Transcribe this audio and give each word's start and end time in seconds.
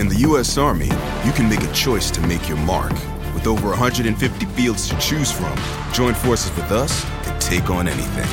In 0.00 0.08
the 0.08 0.20
U.S. 0.28 0.56
Army, 0.56 0.88
you 1.26 1.32
can 1.32 1.46
make 1.46 1.62
a 1.62 1.70
choice 1.74 2.10
to 2.12 2.22
make 2.22 2.48
your 2.48 2.56
mark. 2.56 2.94
With 3.34 3.46
over 3.46 3.68
150 3.68 4.46
fields 4.46 4.88
to 4.88 4.96
choose 4.98 5.30
from, 5.30 5.54
join 5.92 6.14
forces 6.14 6.50
with 6.56 6.70
us 6.70 7.04
and 7.26 7.38
take 7.38 7.68
on 7.68 7.86
anything. 7.86 8.26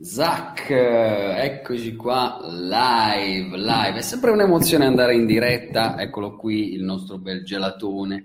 Zac, 0.00 0.70
eccoci 0.70 1.96
qua 1.96 2.38
live, 2.48 3.54
live. 3.54 3.98
È 3.98 4.02
sempre 4.02 4.30
un'emozione 4.30 4.86
andare 4.86 5.14
in 5.14 5.26
diretta. 5.26 6.00
Eccolo 6.00 6.34
qui 6.34 6.72
il 6.72 6.82
nostro 6.82 7.18
bel 7.18 7.44
gelatone. 7.44 8.24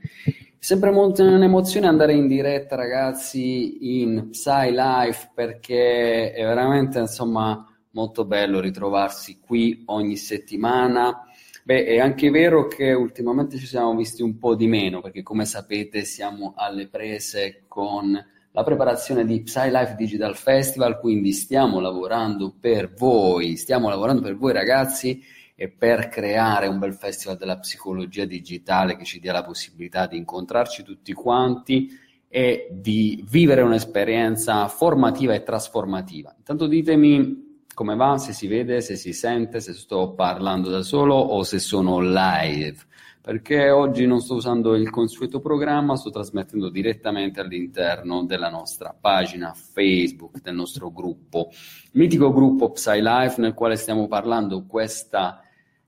Sempre 0.59 0.89
molto 0.89 1.23
un'emozione 1.23 1.87
andare 1.87 2.13
in 2.13 2.27
diretta, 2.27 2.75
ragazzi, 2.75 4.01
in 4.01 4.29
Psy 4.31 4.71
Life 4.71 5.29
perché 5.33 6.33
è 6.33 6.43
veramente, 6.43 6.97
insomma, 6.99 7.63
molto 7.91 8.25
bello 8.25 8.59
ritrovarsi 8.59 9.39
qui 9.39 9.83
ogni 9.85 10.17
settimana. 10.17 11.23
Beh, 11.63 11.85
è 11.85 11.99
anche 11.99 12.31
vero 12.31 12.65
che 12.65 12.91
ultimamente 12.93 13.57
ci 13.57 13.67
siamo 13.67 13.95
visti 13.95 14.23
un 14.23 14.39
po' 14.39 14.55
di 14.55 14.67
meno 14.67 14.99
perché, 14.99 15.21
come 15.21 15.45
sapete, 15.45 16.03
siamo 16.03 16.53
alle 16.55 16.87
prese 16.87 17.65
con 17.67 18.11
la 18.51 18.63
preparazione 18.63 19.25
di 19.25 19.43
Psy 19.43 19.69
Life 19.69 19.93
Digital 19.95 20.35
Festival, 20.35 20.99
quindi 20.99 21.33
stiamo 21.33 21.79
lavorando 21.79 22.55
per 22.59 22.91
voi, 22.93 23.57
stiamo 23.57 23.89
lavorando 23.89 24.21
per 24.21 24.35
voi 24.35 24.53
ragazzi 24.53 25.21
e 25.59 25.69
per 25.69 26.07
creare 26.07 26.67
un 26.67 26.77
bel 26.77 26.93
festival 26.93 27.35
della 27.35 27.57
psicologia 27.57 28.25
digitale 28.25 28.95
che 28.95 29.05
ci 29.05 29.19
dia 29.19 29.33
la 29.33 29.43
possibilità 29.43 30.05
di 30.05 30.15
incontrarci 30.15 30.83
tutti 30.83 31.13
quanti 31.13 31.89
e 32.27 32.67
di 32.71 33.25
vivere 33.27 33.63
un'esperienza 33.63 34.67
formativa 34.67 35.33
e 35.33 35.41
trasformativa. 35.41 36.31
Intanto 36.37 36.67
ditemi 36.67 37.45
come 37.73 37.95
va, 37.95 38.19
se 38.19 38.33
si 38.33 38.45
vede, 38.45 38.81
se 38.81 38.95
si 38.95 39.13
sente, 39.13 39.59
se 39.59 39.73
sto 39.73 40.13
parlando 40.13 40.69
da 40.69 40.83
solo 40.83 41.15
o 41.15 41.41
se 41.43 41.57
sono 41.57 41.99
live, 42.01 42.77
perché 43.21 43.71
oggi 43.71 44.05
non 44.05 44.19
sto 44.19 44.35
usando 44.35 44.75
il 44.75 44.89
consueto 44.91 45.39
programma, 45.39 45.95
sto 45.95 46.11
trasmettendo 46.11 46.69
direttamente 46.69 47.39
all'interno 47.39 48.25
della 48.25 48.49
nostra 48.49 48.95
pagina 48.99 49.53
Facebook, 49.53 50.41
del 50.41 50.55
nostro 50.55 50.91
gruppo, 50.91 51.49
mitico 51.93 52.31
gruppo 52.31 52.71
PsyLife, 52.71 53.41
nel 53.41 53.53
quale 53.53 53.75
stiamo 53.75 54.07
parlando 54.07 54.65
questa 54.65 55.41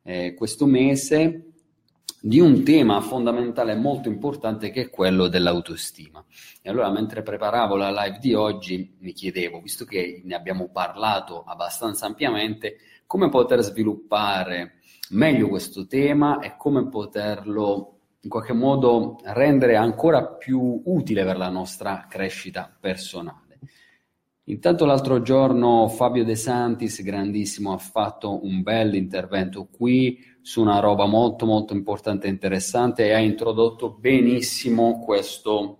eh, 0.03 0.33
questo 0.33 0.65
mese 0.65 1.45
di 2.21 2.39
un 2.39 2.63
tema 2.63 2.99
fondamentale 2.99 3.75
molto 3.75 4.09
importante 4.09 4.71
che 4.71 4.81
è 4.83 4.89
quello 4.89 5.27
dell'autostima. 5.27 6.23
E 6.61 6.69
allora 6.69 6.91
mentre 6.91 7.23
preparavo 7.23 7.75
la 7.75 7.91
live 7.91 8.17
di 8.19 8.33
oggi 8.33 8.95
mi 8.99 9.13
chiedevo, 9.13 9.61
visto 9.61 9.85
che 9.85 10.21
ne 10.23 10.35
abbiamo 10.35 10.69
parlato 10.69 11.43
abbastanza 11.43 12.05
ampiamente, 12.05 12.77
come 13.05 13.29
poter 13.29 13.61
sviluppare 13.61 14.79
meglio 15.11 15.47
questo 15.47 15.87
tema 15.87 16.39
e 16.39 16.55
come 16.57 16.87
poterlo 16.89 17.95
in 18.21 18.29
qualche 18.29 18.53
modo 18.53 19.17
rendere 19.23 19.77
ancora 19.77 20.25
più 20.25 20.81
utile 20.85 21.23
per 21.23 21.37
la 21.37 21.49
nostra 21.49 22.05
crescita 22.09 22.75
personale. 22.79 23.48
Intanto 24.49 24.85
l'altro 24.85 25.21
giorno 25.21 25.87
Fabio 25.89 26.23
De 26.23 26.35
Santis, 26.35 27.03
grandissimo, 27.03 27.71
ha 27.71 27.77
fatto 27.77 28.43
un 28.43 28.63
bel 28.63 28.95
intervento 28.95 29.67
qui 29.71 30.17
su 30.41 30.61
una 30.61 30.79
roba 30.79 31.05
molto 31.05 31.45
molto 31.45 31.73
importante 31.73 32.25
e 32.25 32.31
interessante 32.31 33.05
e 33.05 33.13
ha 33.13 33.19
introdotto 33.19 33.91
benissimo 33.91 35.01
questo, 35.01 35.77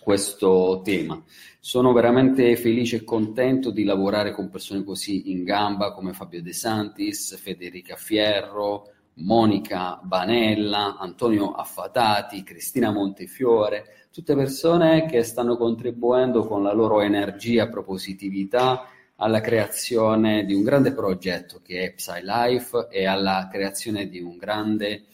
questo 0.00 0.80
tema. 0.84 1.20
Sono 1.58 1.92
veramente 1.92 2.54
felice 2.54 2.96
e 2.98 3.04
contento 3.04 3.72
di 3.72 3.82
lavorare 3.82 4.30
con 4.30 4.48
persone 4.48 4.84
così 4.84 5.32
in 5.32 5.42
gamba 5.42 5.92
come 5.92 6.12
Fabio 6.12 6.40
De 6.40 6.52
Santis, 6.52 7.36
Federica 7.36 7.96
Fierro, 7.96 8.91
Monica 9.14 10.00
Banella, 10.02 10.96
Antonio 10.98 11.52
Affatati, 11.52 12.42
Cristina 12.42 12.90
Montefiore, 12.90 14.06
tutte 14.10 14.34
persone 14.34 15.06
che 15.06 15.22
stanno 15.22 15.56
contribuendo 15.56 16.46
con 16.46 16.62
la 16.62 16.72
loro 16.72 17.00
energia, 17.00 17.68
propositività 17.68 18.86
alla 19.16 19.40
creazione 19.40 20.44
di 20.44 20.54
un 20.54 20.62
grande 20.62 20.92
progetto 20.92 21.60
che 21.62 21.82
è 21.82 21.92
PsyLife 21.92 22.88
e 22.90 23.06
alla 23.06 23.48
creazione 23.50 24.08
di 24.08 24.20
un 24.20 24.36
grande 24.36 25.04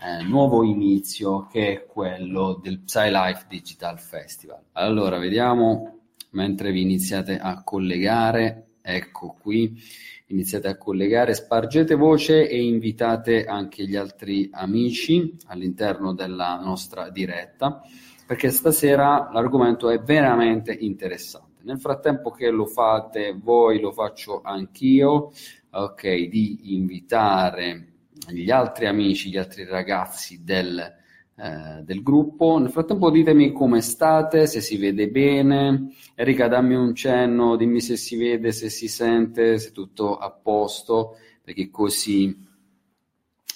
eh, 0.00 0.22
nuovo 0.22 0.62
inizio 0.62 1.46
che 1.46 1.72
è 1.72 1.86
quello 1.86 2.60
del 2.62 2.80
PsyLife 2.80 3.46
Digital 3.48 3.98
Festival. 3.98 4.60
Allora, 4.72 5.18
vediamo 5.18 5.98
mentre 6.30 6.70
vi 6.72 6.82
iniziate 6.82 7.38
a 7.38 7.62
collegare, 7.64 8.67
ecco 8.80 9.36
qui, 9.40 9.80
iniziate 10.26 10.68
a 10.68 10.76
collegare, 10.76 11.34
spargete 11.34 11.94
voce 11.94 12.48
e 12.48 12.62
invitate 12.62 13.44
anche 13.44 13.86
gli 13.86 13.96
altri 13.96 14.48
amici 14.52 15.36
all'interno 15.46 16.12
della 16.14 16.58
nostra 16.62 17.10
diretta 17.10 17.82
perché 18.28 18.50
stasera 18.50 19.30
l'argomento 19.32 19.88
è 19.88 20.00
veramente 20.00 20.70
interessante. 20.70 21.62
Nel 21.62 21.80
frattempo 21.80 22.30
che 22.30 22.50
lo 22.50 22.66
fate 22.66 23.32
voi, 23.34 23.80
lo 23.80 23.90
faccio 23.90 24.42
anch'io, 24.42 25.32
ok, 25.70 26.02
di 26.28 26.74
invitare 26.74 27.86
gli 28.28 28.50
altri 28.50 28.86
amici, 28.86 29.30
gli 29.30 29.38
altri 29.38 29.64
ragazzi 29.64 30.44
del, 30.44 30.94
eh, 31.40 31.82
del 31.84 32.02
gruppo. 32.02 32.58
Nel 32.58 32.70
frattempo 32.70 33.10
ditemi 33.10 33.52
come 33.52 33.80
state, 33.80 34.46
se 34.46 34.60
si 34.60 34.76
vede 34.76 35.08
bene. 35.08 35.92
Enrica, 36.14 36.48
dammi 36.48 36.74
un 36.74 36.94
cenno, 36.94 37.56
dimmi 37.56 37.80
se 37.80 37.96
si 37.96 38.16
vede, 38.16 38.50
se 38.52 38.68
si 38.68 38.88
sente, 38.88 39.58
se 39.58 39.70
tutto 39.70 40.16
a 40.16 40.30
posto, 40.30 41.16
perché 41.42 41.70
così, 41.70 42.36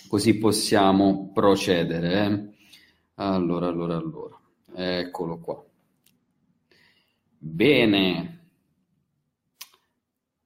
così 0.09 0.38
possiamo 0.38 1.31
procedere. 1.34 2.25
Eh? 2.25 2.50
Allora, 3.15 3.66
allora, 3.66 3.97
allora. 3.97 4.38
Eccolo 4.75 5.38
qua. 5.38 5.64
Bene. 7.38 8.38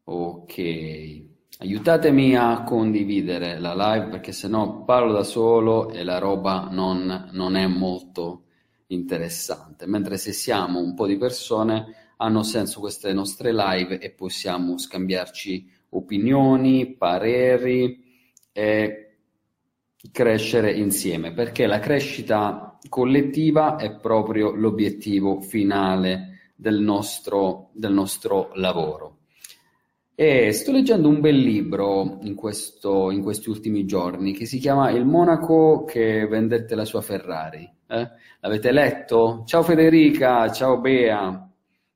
Ok. 0.04 1.25
Aiutatemi 1.58 2.36
a 2.36 2.64
condividere 2.64 3.58
la 3.58 3.74
live 3.74 4.08
perché 4.08 4.30
sennò 4.30 4.84
parlo 4.84 5.12
da 5.12 5.22
solo 5.22 5.88
e 5.88 6.04
la 6.04 6.18
roba 6.18 6.68
non, 6.70 7.30
non 7.32 7.56
è 7.56 7.66
molto 7.66 8.42
interessante. 8.88 9.86
Mentre 9.86 10.18
se 10.18 10.32
siamo 10.32 10.80
un 10.80 10.92
po' 10.92 11.06
di 11.06 11.16
persone 11.16 12.12
hanno 12.18 12.42
senso 12.42 12.78
queste 12.80 13.10
nostre 13.14 13.54
live 13.54 13.98
e 13.98 14.10
possiamo 14.10 14.76
scambiarci 14.76 15.66
opinioni, 15.90 16.94
pareri 16.94 18.04
e 18.52 19.16
crescere 20.12 20.72
insieme, 20.72 21.32
perché 21.32 21.66
la 21.66 21.78
crescita 21.78 22.78
collettiva 22.90 23.76
è 23.76 23.96
proprio 23.96 24.50
l'obiettivo 24.50 25.40
finale 25.40 26.52
del 26.54 26.80
nostro, 26.80 27.70
del 27.72 27.94
nostro 27.94 28.50
lavoro. 28.56 29.16
E 30.18 30.50
sto 30.52 30.72
leggendo 30.72 31.10
un 31.10 31.20
bel 31.20 31.36
libro 31.36 32.16
in, 32.22 32.34
questo, 32.34 33.10
in, 33.10 33.20
questi 33.20 33.50
ultimi 33.50 33.84
giorni 33.84 34.32
che 34.32 34.46
si 34.46 34.58
chiama 34.58 34.88
Il 34.88 35.04
monaco 35.04 35.84
che 35.84 36.26
vendette 36.26 36.74
la 36.74 36.86
sua 36.86 37.02
Ferrari. 37.02 37.70
Eh? 37.86 38.10
L'avete 38.40 38.72
letto? 38.72 39.42
Ciao 39.44 39.62
Federica, 39.62 40.50
ciao 40.50 40.80
Bea, 40.80 41.46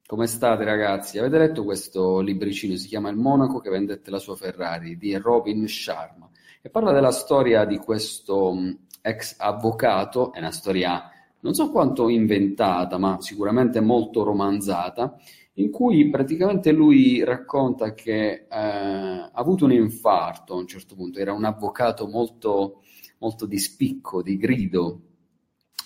come 0.04 0.26
state 0.26 0.64
ragazzi? 0.64 1.18
Avete 1.18 1.38
letto 1.38 1.64
questo 1.64 2.20
libricino? 2.20 2.76
Si 2.76 2.88
chiama 2.88 3.08
Il 3.08 3.16
monaco 3.16 3.58
che 3.58 3.70
vendette 3.70 4.10
la 4.10 4.18
sua 4.18 4.36
Ferrari 4.36 4.98
di 4.98 5.16
Robin 5.16 5.66
Sharma 5.66 6.28
e 6.60 6.68
parla 6.68 6.92
della 6.92 7.12
storia 7.12 7.64
di 7.64 7.78
questo 7.78 8.54
ex 9.00 9.36
avvocato, 9.38 10.34
è 10.34 10.40
una 10.40 10.52
storia 10.52 11.10
non 11.40 11.54
so 11.54 11.70
quanto 11.70 12.10
inventata, 12.10 12.98
ma 12.98 13.16
sicuramente 13.20 13.80
molto 13.80 14.22
romanzata, 14.22 15.16
in 15.60 15.70
cui 15.70 16.08
praticamente 16.08 16.72
lui 16.72 17.22
racconta 17.24 17.94
che 17.94 18.30
eh, 18.32 18.46
ha 18.48 19.30
avuto 19.32 19.64
un 19.66 19.72
infarto 19.72 20.54
a 20.54 20.56
un 20.56 20.66
certo 20.66 20.94
punto, 20.94 21.18
era 21.18 21.32
un 21.32 21.44
avvocato 21.44 22.06
molto, 22.06 22.82
molto 23.18 23.46
di 23.46 23.58
spicco, 23.58 24.22
di 24.22 24.36
grido, 24.36 25.00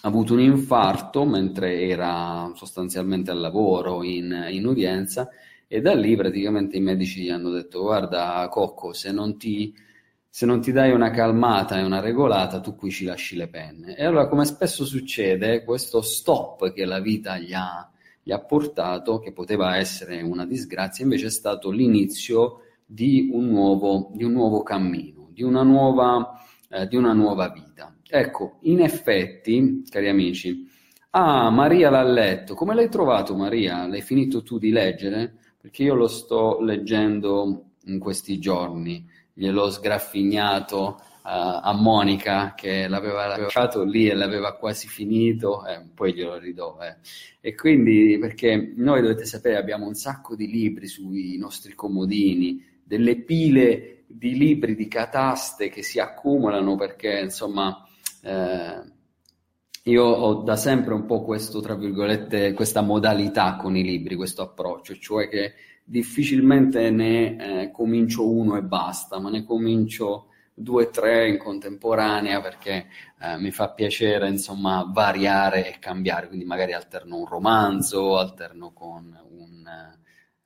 ha 0.02 0.08
avuto 0.08 0.34
un 0.34 0.40
infarto 0.40 1.24
mentre 1.24 1.82
era 1.82 2.50
sostanzialmente 2.54 3.30
al 3.30 3.40
lavoro 3.40 4.02
in, 4.02 4.48
in 4.50 4.66
udienza 4.66 5.28
e 5.66 5.80
da 5.80 5.94
lì 5.94 6.14
praticamente 6.14 6.76
i 6.76 6.80
medici 6.80 7.22
gli 7.22 7.30
hanno 7.30 7.50
detto 7.50 7.80
guarda 7.82 8.46
Cocco, 8.50 8.92
se 8.92 9.12
non 9.12 9.38
ti 9.38 9.74
se 10.28 10.46
non 10.46 10.60
ti 10.60 10.72
dai 10.72 10.90
una 10.90 11.10
calmata 11.10 11.78
e 11.78 11.84
una 11.84 12.00
regolata, 12.00 12.58
tu 12.58 12.74
qui 12.74 12.90
ci 12.90 13.04
lasci 13.04 13.36
le 13.36 13.46
penne. 13.46 13.96
E 13.96 14.04
allora, 14.04 14.26
come 14.26 14.44
spesso 14.44 14.84
succede, 14.84 15.62
questo 15.62 16.02
stop 16.02 16.72
che 16.72 16.84
la 16.84 16.98
vita 16.98 17.38
gli 17.38 17.52
ha, 17.52 17.88
gli 18.24 18.32
ha 18.32 18.40
portato, 18.40 19.20
che 19.20 19.32
poteva 19.32 19.76
essere 19.76 20.20
una 20.22 20.44
disgrazia, 20.44 21.04
invece 21.04 21.26
è 21.26 21.30
stato 21.30 21.70
l'inizio 21.70 22.62
di 22.84 23.28
un 23.32 23.46
nuovo, 23.46 24.10
di 24.14 24.24
un 24.24 24.32
nuovo 24.32 24.64
cammino, 24.64 25.28
di 25.30 25.44
una 25.44 25.62
nuova, 25.62 26.42
eh, 26.68 26.88
di 26.88 26.96
una 26.96 27.12
nuova 27.12 27.50
vita. 27.50 27.94
Ecco, 28.08 28.58
in 28.62 28.80
effetti, 28.80 29.84
cari 29.88 30.08
amici, 30.08 30.68
ah, 31.10 31.50
Maria 31.50 31.90
l'ha 31.90 32.02
letto. 32.02 32.54
Come 32.54 32.74
l'hai 32.74 32.88
trovato, 32.88 33.36
Maria? 33.36 33.86
L'hai 33.86 34.02
finito 34.02 34.42
tu 34.42 34.58
di 34.58 34.70
leggere? 34.70 35.38
perché 35.64 35.82
io 35.82 35.94
lo 35.94 36.08
sto 36.08 36.60
leggendo 36.60 37.70
in 37.86 37.98
questi 37.98 38.38
giorni, 38.38 39.02
gliel'ho 39.32 39.70
sgraffignato 39.70 41.00
a 41.26 41.72
Monica 41.72 42.52
che 42.54 42.86
l'aveva 42.86 43.26
lasciato 43.26 43.82
lì 43.82 44.08
e 44.08 44.14
l'aveva 44.14 44.56
quasi 44.56 44.88
finito, 44.88 45.66
eh, 45.66 45.80
poi 45.94 46.12
glielo 46.12 46.36
ridò. 46.36 46.78
Eh. 46.82 46.96
E 47.40 47.54
quindi, 47.54 48.18
perché 48.20 48.74
noi 48.76 49.00
dovete 49.00 49.24
sapere, 49.24 49.56
abbiamo 49.56 49.86
un 49.86 49.94
sacco 49.94 50.36
di 50.36 50.46
libri 50.46 50.86
sui 50.86 51.38
nostri 51.38 51.72
comodini, 51.74 52.62
delle 52.84 53.16
pile 53.16 54.04
di 54.06 54.36
libri 54.36 54.74
di 54.74 54.86
cataste 54.86 55.70
che 55.70 55.82
si 55.82 55.98
accumulano 55.98 56.76
perché, 56.76 57.20
insomma, 57.20 57.82
eh, 58.22 58.82
io 59.84 60.04
ho 60.04 60.42
da 60.42 60.56
sempre 60.56 60.92
un 60.92 61.06
po' 61.06 61.22
questo, 61.22 61.60
tra 61.60 61.74
virgolette, 61.74 62.52
questa 62.52 62.82
modalità 62.82 63.56
con 63.56 63.76
i 63.76 63.82
libri, 63.82 64.14
questo 64.14 64.42
approccio, 64.42 64.94
cioè 64.96 65.28
che 65.30 65.54
difficilmente 65.82 66.90
ne 66.90 67.62
eh, 67.62 67.70
comincio 67.70 68.28
uno 68.28 68.56
e 68.56 68.62
basta, 68.62 69.18
ma 69.18 69.30
ne 69.30 69.42
comincio 69.42 70.28
due 70.54 70.84
o 70.84 70.90
tre 70.90 71.28
in 71.28 71.36
contemporanea 71.36 72.40
perché 72.40 72.86
eh, 73.20 73.36
mi 73.38 73.50
fa 73.50 73.70
piacere 73.70 74.28
insomma 74.28 74.88
variare 74.90 75.74
e 75.74 75.78
cambiare, 75.80 76.28
quindi 76.28 76.44
magari 76.44 76.72
alterno 76.72 77.18
un 77.18 77.26
romanzo, 77.26 78.16
alterno 78.18 78.72
con 78.72 79.18
un, 79.30 79.66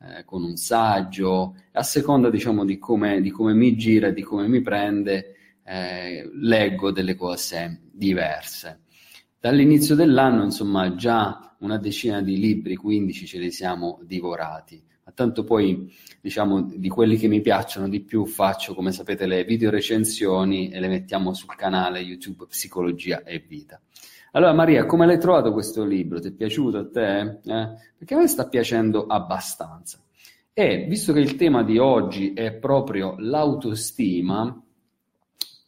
eh, 0.01 0.25
con 0.25 0.43
un 0.43 0.57
saggio, 0.57 1.55
a 1.73 1.83
seconda 1.83 2.31
diciamo 2.31 2.65
di 2.65 2.79
come, 2.79 3.21
di 3.21 3.31
come 3.31 3.53
mi 3.53 3.77
gira, 3.77 4.11
di 4.11 4.23
come 4.23 4.49
mi 4.49 4.63
prende, 4.63 5.35
eh, 5.63 6.29
leggo 6.33 6.91
delle 6.91 7.15
cose 7.15 7.83
diverse. 7.93 8.85
Dall'inizio 9.39 9.95
dell'anno 9.95 10.43
insomma 10.43 10.95
già 10.95 11.57
una 11.61 11.77
decina 11.79 12.23
di 12.23 12.39
libri, 12.39 12.77
15 12.77 13.27
ce 13.27 13.39
li 13.39 13.51
siamo 13.51 14.01
divorati 14.03 14.83
tanto 15.19 15.43
poi 15.43 15.93
diciamo 16.21 16.63
di 16.63 16.89
quelli 16.89 17.17
che 17.17 17.27
mi 17.27 17.41
piacciono 17.41 17.89
di 17.89 18.03
più 18.03 18.25
faccio 18.25 18.73
come 18.73 18.93
sapete 18.93 19.27
le 19.27 19.43
video 19.43 19.69
recensioni 19.69 20.71
e 20.71 20.79
le 20.79 20.87
mettiamo 20.87 21.35
sul 21.35 21.57
canale 21.57 21.99
YouTube 21.99 22.47
Psicologia 22.47 23.25
e 23.25 23.45
Vita. 23.45 23.81
Allora 24.31 24.53
Maria, 24.53 24.87
come 24.87 25.07
l'hai 25.07 25.19
trovato 25.19 25.53
questo 25.53 25.85
libro? 25.85 26.21
Ti 26.21 26.29
è 26.29 26.33
piaciuto 26.33 26.79
a 26.79 26.89
te? 26.89 27.19
Eh? 27.21 27.69
Perché 27.99 28.15
a 28.15 28.19
me 28.19 28.29
sta 28.29 28.47
piacendo 28.47 29.07
abbastanza. 29.07 30.01
E 30.53 30.87
visto 30.89 31.13
che 31.13 31.19
il 31.19 31.35
tema 31.35 31.65
di 31.65 31.79
oggi 31.79 32.33
è 32.33 32.53
proprio 32.53 33.17
l'autostima, 33.19 34.63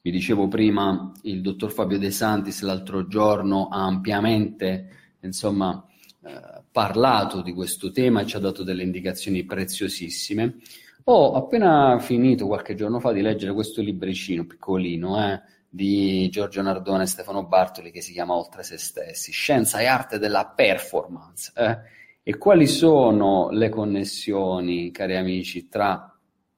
vi 0.01 0.11
dicevo 0.13 0.47
prima, 0.47 1.11
il 1.23 1.41
dottor 1.41 1.73
Fabio 1.73 1.99
De 1.99 2.13
Santis 2.13 2.63
l'altro 2.63 3.09
giorno 3.09 3.67
ha 3.67 3.85
ampiamente, 3.85 5.17
insomma, 5.23 5.85
eh, 6.23 6.63
parlato 6.71 7.41
di 7.41 7.53
questo 7.53 7.91
tema 7.91 8.21
e 8.21 8.27
ci 8.27 8.37
ha 8.37 8.41
dato 8.41 8.63
delle 8.63 8.83
indicazioni 8.83 9.45
preziosissime. 9.45 10.57
Ho 11.05 11.33
appena 11.33 11.99
finito 11.99 12.47
qualche 12.47 12.75
giorno 12.75 13.01
fa 13.01 13.13
di 13.13 13.23
leggere 13.23 13.55
questo 13.55 13.81
libricino 13.81 14.45
piccolino 14.45 15.19
eh, 15.19 15.41
di 15.67 16.29
Giorgio 16.29 16.61
Nardone 16.61 17.05
e 17.05 17.07
Stefano 17.07 17.47
Bartoli 17.47 17.91
che 17.91 18.03
si 18.03 18.13
chiama 18.13 18.35
Oltre 18.35 18.63
se 18.63 18.77
stessi, 18.77 19.33
Scienza 19.33 19.79
e 19.79 19.87
arte 19.87 20.19
della 20.19 20.47
performance. 20.47 21.53
Eh. 21.57 21.79
E 22.23 22.37
quali 22.37 22.67
sono 22.67 23.49
le 23.51 23.71
connessioni, 23.71 24.91
cari 24.91 25.17
amici, 25.17 25.69
tra 25.69 26.15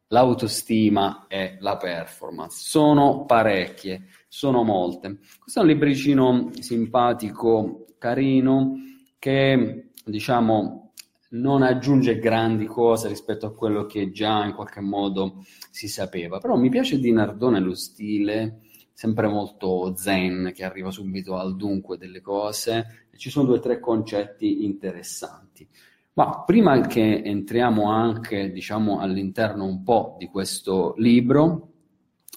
l'autostima 0.08 1.26
e 1.28 1.56
la 1.60 1.76
performance? 1.76 2.58
Sono 2.58 3.24
parecchie, 3.24 4.08
sono 4.26 4.64
molte. 4.64 5.18
Questo 5.38 5.60
è 5.60 5.62
un 5.62 5.68
libricino 5.68 6.50
simpatico, 6.58 7.86
carino, 7.96 8.74
che 9.22 9.90
diciamo, 10.04 10.94
non 11.30 11.62
aggiunge 11.62 12.18
grandi 12.18 12.66
cose 12.66 13.06
rispetto 13.06 13.46
a 13.46 13.54
quello 13.54 13.86
che 13.86 14.10
già 14.10 14.44
in 14.44 14.52
qualche 14.52 14.80
modo 14.80 15.44
si 15.70 15.86
sapeva. 15.86 16.38
Però 16.38 16.56
mi 16.56 16.68
piace 16.70 16.98
di 16.98 17.12
Nardone 17.12 17.60
lo 17.60 17.76
stile, 17.76 18.62
sempre 18.92 19.28
molto 19.28 19.94
zen, 19.96 20.50
che 20.52 20.64
arriva 20.64 20.90
subito 20.90 21.36
al 21.36 21.54
dunque 21.54 21.98
delle 21.98 22.20
cose, 22.20 23.06
ci 23.16 23.30
sono 23.30 23.46
due 23.46 23.58
o 23.58 23.60
tre 23.60 23.78
concetti 23.78 24.64
interessanti. 24.64 25.68
Ma 26.14 26.42
prima 26.44 26.80
che 26.80 27.22
entriamo 27.24 27.92
anche, 27.92 28.50
diciamo, 28.50 28.98
all'interno 28.98 29.66
un 29.66 29.84
po' 29.84 30.16
di 30.18 30.26
questo 30.26 30.94
libro, 30.96 31.68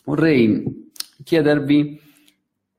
vorrei 0.04 0.92
chiedervi 1.24 2.04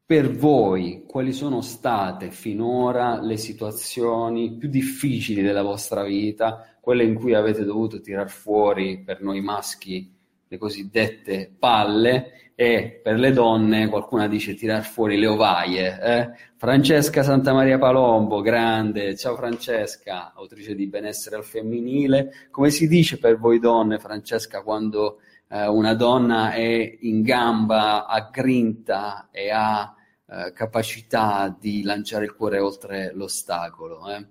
per 0.06 0.30
voi 0.30 1.02
quali 1.04 1.32
sono 1.32 1.60
state 1.62 2.30
finora 2.30 3.20
le 3.20 3.36
situazioni 3.36 4.56
più 4.56 4.68
difficili 4.68 5.42
della 5.42 5.64
vostra 5.64 6.04
vita, 6.04 6.76
quelle 6.80 7.02
in 7.02 7.14
cui 7.14 7.34
avete 7.34 7.64
dovuto 7.64 8.00
tirar 8.00 8.30
fuori 8.30 9.02
per 9.02 9.20
noi 9.20 9.40
maschi 9.40 10.14
le 10.46 10.58
cosiddette 10.58 11.52
palle 11.58 12.52
e 12.54 13.00
per 13.02 13.18
le 13.18 13.32
donne 13.32 13.88
qualcuna 13.88 14.28
dice 14.28 14.54
tirar 14.54 14.84
fuori 14.84 15.18
le 15.18 15.26
ovaie. 15.26 16.00
Eh? 16.00 16.30
Francesca 16.54 17.24
Santa 17.24 17.52
Maria 17.52 17.76
Palombo, 17.76 18.40
grande, 18.42 19.16
ciao 19.16 19.34
Francesca, 19.34 20.32
autrice 20.36 20.76
di 20.76 20.86
Benessere 20.86 21.34
al 21.34 21.44
femminile. 21.44 22.46
Come 22.52 22.70
si 22.70 22.86
dice 22.86 23.18
per 23.18 23.38
voi 23.38 23.58
donne, 23.58 23.98
Francesca, 23.98 24.62
quando 24.62 25.18
eh, 25.48 25.66
una 25.66 25.94
donna 25.94 26.52
è 26.52 26.96
in 27.00 27.22
gamba, 27.22 28.06
aggrinta 28.06 29.30
e 29.32 29.50
ha 29.50 29.95
eh, 30.28 30.52
capacità 30.52 31.56
di 31.58 31.82
lanciare 31.82 32.24
il 32.24 32.34
cuore 32.34 32.58
oltre 32.58 33.12
l'ostacolo. 33.14 34.08
Eh. 34.08 34.26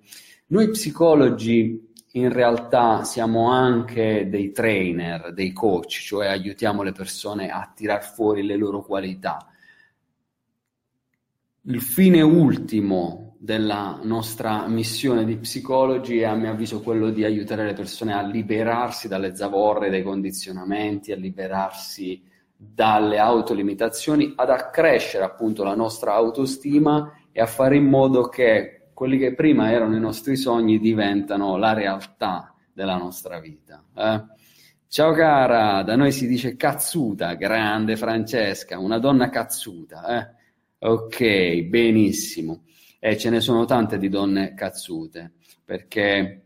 Noi 0.48 0.70
psicologi 0.70 1.94
in 2.12 2.32
realtà 2.32 3.04
siamo 3.04 3.50
anche 3.50 4.28
dei 4.30 4.52
trainer, 4.52 5.34
dei 5.34 5.52
coach, 5.52 6.02
cioè 6.02 6.28
aiutiamo 6.28 6.82
le 6.82 6.92
persone 6.92 7.50
a 7.50 7.72
tirar 7.74 8.04
fuori 8.04 8.44
le 8.44 8.56
loro 8.58 8.82
qualità. 8.84 9.50
Il 11.68 11.82
fine 11.82 12.22
ultimo 12.22 13.36
della 13.40 14.00
nostra 14.04 14.68
missione 14.68 15.26
di 15.26 15.38
psicologi 15.38 16.20
è 16.20 16.26
a 16.26 16.36
mio 16.36 16.52
avviso 16.52 16.82
quello 16.82 17.10
di 17.10 17.24
aiutare 17.24 17.66
le 17.66 17.74
persone 17.74 18.14
a 18.14 18.22
liberarsi 18.22 19.08
dalle 19.08 19.36
zavorre, 19.36 19.90
dai 19.90 20.04
condizionamenti, 20.04 21.12
a 21.12 21.16
liberarsi 21.16 22.22
dalle 22.74 23.18
autolimitazioni 23.20 24.34
ad 24.36 24.50
accrescere 24.50 25.24
appunto 25.24 25.64
la 25.64 25.76
nostra 25.76 26.14
autostima 26.14 27.14
e 27.32 27.42
a 27.42 27.46
fare 27.46 27.76
in 27.76 27.86
modo 27.86 28.28
che 28.30 28.90
quelli 28.94 29.18
che 29.18 29.36
prima 29.36 29.72
erano 29.72 29.96
i 29.96 30.00
nostri 30.00 30.38
sogni 30.38 30.80
diventano 30.80 31.58
la 31.58 31.74
realtà 31.74 32.54
della 32.72 32.96
nostra 32.98 33.40
vita. 33.40 33.84
Eh? 33.94 34.24
Ciao 34.88 35.12
cara, 35.12 35.84
da 35.84 35.96
noi 35.96 36.12
si 36.14 36.28
dice 36.28 36.56
cazzuta, 36.56 37.34
grande 37.34 37.98
Francesca, 37.98 38.80
una 38.80 39.00
donna 39.00 39.30
cazzuta. 39.30 40.18
Eh? 40.18 40.88
Ok, 40.88 41.64
benissimo. 41.64 42.64
E 43.00 43.18
ce 43.18 43.30
ne 43.30 43.42
sono 43.42 43.66
tante 43.66 43.98
di 43.98 44.08
donne 44.08 44.54
cazzute, 44.54 45.34
perché 45.66 46.45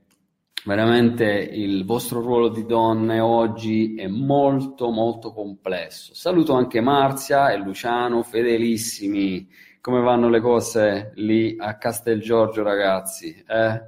veramente 0.66 1.26
il 1.26 1.86
vostro 1.86 2.22
ruolo 2.22 2.50
di 2.50 2.66
donne 2.66 3.20
oggi 3.20 3.96
è 3.96 4.08
molto 4.08 4.90
molto 4.90 5.32
complesso. 5.32 6.14
Saluto 6.14 6.54
anche 6.54 6.82
Marzia 6.82 7.52
e 7.52 7.58
Luciano, 7.58 8.24
fedelissimi. 8.24 9.48
Come 9.82 10.02
vanno 10.02 10.30
le 10.30 10.42
cose 10.42 11.12
lì 11.16 11.56
a 11.58 11.78
Castel 11.78 12.20
Giorgio, 12.20 12.64
ragazzi? 12.64 13.44
Eh? 13.48 13.82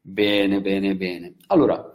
Bene, 0.00 0.60
bene, 0.60 0.96
bene. 0.96 1.34
Allora, 1.48 1.94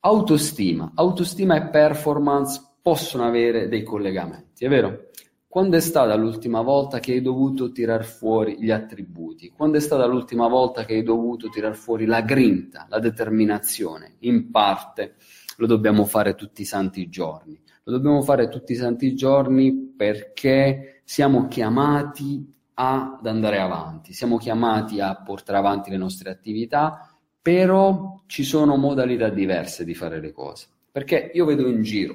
autostima, 0.00 0.92
autostima 0.94 1.56
e 1.56 1.68
performance 1.68 2.62
possono 2.80 3.26
avere 3.26 3.68
dei 3.68 3.82
collegamenti, 3.82 4.64
è 4.64 4.68
vero? 4.68 5.10
Quando 5.56 5.78
è 5.78 5.80
stata 5.80 6.14
l'ultima 6.16 6.60
volta 6.60 7.00
che 7.00 7.12
hai 7.12 7.22
dovuto 7.22 7.72
tirar 7.72 8.04
fuori 8.04 8.58
gli 8.60 8.70
attributi? 8.70 9.48
Quando 9.48 9.78
è 9.78 9.80
stata 9.80 10.04
l'ultima 10.04 10.48
volta 10.48 10.84
che 10.84 10.92
hai 10.92 11.02
dovuto 11.02 11.48
tirar 11.48 11.74
fuori 11.74 12.04
la 12.04 12.20
grinta, 12.20 12.84
la 12.90 12.98
determinazione? 12.98 14.16
In 14.18 14.50
parte 14.50 15.14
lo 15.56 15.66
dobbiamo 15.66 16.04
fare 16.04 16.34
tutti 16.34 16.60
i 16.60 16.66
santi 16.66 17.08
giorni. 17.08 17.58
Lo 17.84 17.92
dobbiamo 17.92 18.20
fare 18.20 18.48
tutti 18.48 18.72
i 18.72 18.76
santi 18.76 19.14
giorni 19.14 19.94
perché 19.96 21.00
siamo 21.04 21.48
chiamati 21.48 22.52
ad 22.74 23.24
andare 23.24 23.58
avanti, 23.58 24.12
siamo 24.12 24.36
chiamati 24.36 25.00
a 25.00 25.16
portare 25.16 25.56
avanti 25.56 25.88
le 25.88 25.96
nostre 25.96 26.28
attività, 26.28 27.16
però 27.40 28.20
ci 28.26 28.44
sono 28.44 28.76
modalità 28.76 29.30
diverse 29.30 29.86
di 29.86 29.94
fare 29.94 30.20
le 30.20 30.32
cose. 30.32 30.66
Perché 30.92 31.30
io 31.32 31.46
vedo 31.46 31.66
in 31.66 31.80
giro 31.80 32.14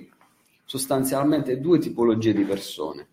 sostanzialmente 0.64 1.60
due 1.60 1.80
tipologie 1.80 2.34
di 2.34 2.44
persone 2.44 3.08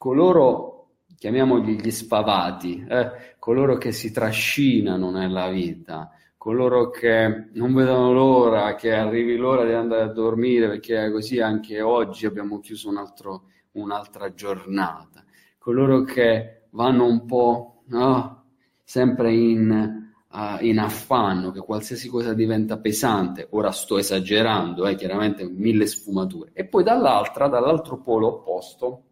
coloro, 0.00 0.92
chiamiamoli 1.18 1.78
gli 1.78 1.90
spavati, 1.90 2.86
eh, 2.88 3.36
coloro 3.38 3.76
che 3.76 3.92
si 3.92 4.10
trascinano 4.10 5.10
nella 5.10 5.50
vita, 5.50 6.10
coloro 6.38 6.88
che 6.88 7.50
non 7.52 7.74
vedono 7.74 8.10
l'ora 8.10 8.76
che 8.76 8.94
arrivi 8.94 9.36
l'ora 9.36 9.66
di 9.66 9.74
andare 9.74 10.04
a 10.04 10.10
dormire, 10.10 10.68
perché 10.68 11.10
così 11.10 11.38
anche 11.38 11.82
oggi 11.82 12.24
abbiamo 12.24 12.60
chiuso 12.60 12.88
un 12.88 12.96
altro, 12.96 13.42
un'altra 13.72 14.32
giornata, 14.32 15.22
coloro 15.58 16.02
che 16.04 16.62
vanno 16.70 17.04
un 17.04 17.26
po' 17.26 17.82
no, 17.88 18.44
sempre 18.82 19.34
in 19.34 20.08
uh, 20.30 20.64
in 20.64 20.78
affanno 20.78 21.50
che 21.50 21.60
qualsiasi 21.60 22.08
cosa 22.08 22.32
diventa 22.32 22.78
pesante, 22.78 23.48
ora 23.50 23.70
sto 23.70 23.98
esagerando, 23.98 24.86
eh, 24.86 24.94
chiaramente 24.94 25.46
mille 25.46 25.84
sfumature, 25.84 26.52
e 26.54 26.64
poi 26.64 26.84
dall'altra, 26.84 27.48
dall'altro 27.48 28.00
polo 28.00 28.28
opposto, 28.28 29.04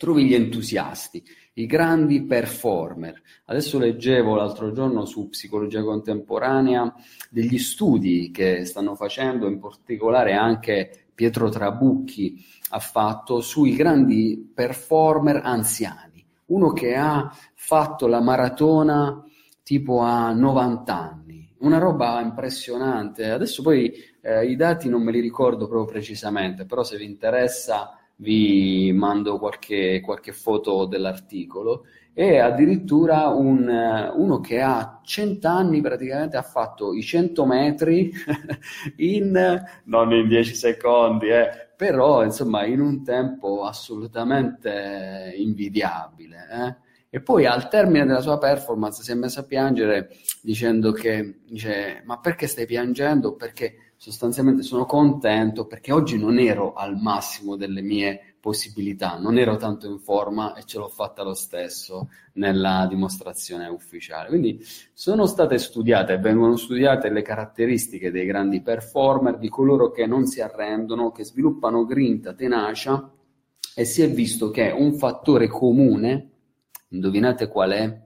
trovi 0.00 0.24
gli 0.24 0.32
entusiasti, 0.32 1.22
i 1.54 1.66
grandi 1.66 2.24
performer. 2.24 3.20
Adesso 3.44 3.78
leggevo 3.78 4.34
l'altro 4.34 4.72
giorno 4.72 5.04
su 5.04 5.28
psicologia 5.28 5.82
contemporanea 5.82 6.90
degli 7.28 7.58
studi 7.58 8.30
che 8.30 8.64
stanno 8.64 8.94
facendo, 8.94 9.46
in 9.46 9.58
particolare 9.58 10.32
anche 10.32 11.08
Pietro 11.14 11.50
Trabucchi 11.50 12.42
ha 12.70 12.78
fatto 12.78 13.42
sui 13.42 13.76
grandi 13.76 14.50
performer 14.54 15.42
anziani. 15.44 16.24
Uno 16.46 16.72
che 16.72 16.96
ha 16.96 17.30
fatto 17.54 18.06
la 18.06 18.22
maratona 18.22 19.22
tipo 19.62 20.00
a 20.00 20.32
90 20.32 20.98
anni, 20.98 21.54
una 21.58 21.76
roba 21.76 22.22
impressionante. 22.22 23.28
Adesso 23.28 23.60
poi 23.60 23.92
eh, 24.22 24.46
i 24.46 24.56
dati 24.56 24.88
non 24.88 25.02
me 25.02 25.12
li 25.12 25.20
ricordo 25.20 25.68
proprio 25.68 25.92
precisamente, 25.92 26.64
però 26.64 26.84
se 26.84 26.96
vi 26.96 27.04
interessa 27.04 27.99
vi 28.20 28.92
mando 28.92 29.38
qualche, 29.38 30.00
qualche 30.00 30.32
foto 30.32 30.84
dell'articolo, 30.84 31.86
e 32.12 32.38
addirittura 32.38 33.28
un, 33.28 33.66
uno 34.14 34.40
che 34.40 34.60
ha 34.60 35.00
100 35.02 35.48
anni 35.48 35.80
praticamente 35.80 36.36
ha 36.36 36.42
fatto 36.42 36.92
i 36.92 37.02
100 37.02 37.46
metri 37.46 38.12
in, 38.96 39.62
non 39.84 40.12
in 40.12 40.28
10 40.28 40.54
secondi, 40.54 41.28
eh, 41.28 41.48
però 41.76 42.22
insomma 42.22 42.64
in 42.64 42.80
un 42.80 43.02
tempo 43.02 43.64
assolutamente 43.64 45.32
invidiabile. 45.36 46.36
Eh. 46.50 46.88
E 47.12 47.22
poi 47.22 47.46
al 47.46 47.68
termine 47.68 48.04
della 48.04 48.20
sua 48.20 48.38
performance 48.38 49.02
si 49.02 49.10
è 49.12 49.14
messo 49.14 49.40
a 49.40 49.44
piangere 49.44 50.10
dicendo 50.42 50.92
che, 50.92 51.40
dice, 51.46 52.02
ma 52.04 52.18
perché 52.18 52.46
stai 52.46 52.66
piangendo? 52.66 53.34
Perché 53.34 53.89
sostanzialmente 54.00 54.62
sono 54.62 54.86
contento 54.86 55.66
perché 55.66 55.92
oggi 55.92 56.16
non 56.16 56.38
ero 56.38 56.72
al 56.72 56.96
massimo 56.96 57.54
delle 57.54 57.82
mie 57.82 58.36
possibilità, 58.40 59.18
non 59.18 59.36
ero 59.36 59.56
tanto 59.56 59.86
in 59.86 59.98
forma 59.98 60.54
e 60.54 60.64
ce 60.64 60.78
l'ho 60.78 60.88
fatta 60.88 61.22
lo 61.22 61.34
stesso 61.34 62.08
nella 62.34 62.86
dimostrazione 62.88 63.68
ufficiale. 63.68 64.30
Quindi 64.30 64.64
sono 64.94 65.26
state 65.26 65.58
studiate 65.58 66.14
e 66.14 66.18
vengono 66.18 66.56
studiate 66.56 67.10
le 67.10 67.20
caratteristiche 67.20 68.10
dei 68.10 68.24
grandi 68.24 68.62
performer, 68.62 69.36
di 69.36 69.50
coloro 69.50 69.90
che 69.90 70.06
non 70.06 70.24
si 70.24 70.40
arrendono, 70.40 71.12
che 71.12 71.24
sviluppano 71.24 71.84
grinta, 71.84 72.32
tenacia 72.32 73.12
e 73.74 73.84
si 73.84 74.00
è 74.00 74.10
visto 74.10 74.48
che 74.48 74.70
un 74.70 74.94
fattore 74.94 75.46
comune, 75.46 76.30
indovinate 76.88 77.48
qual 77.48 77.72
è? 77.72 78.00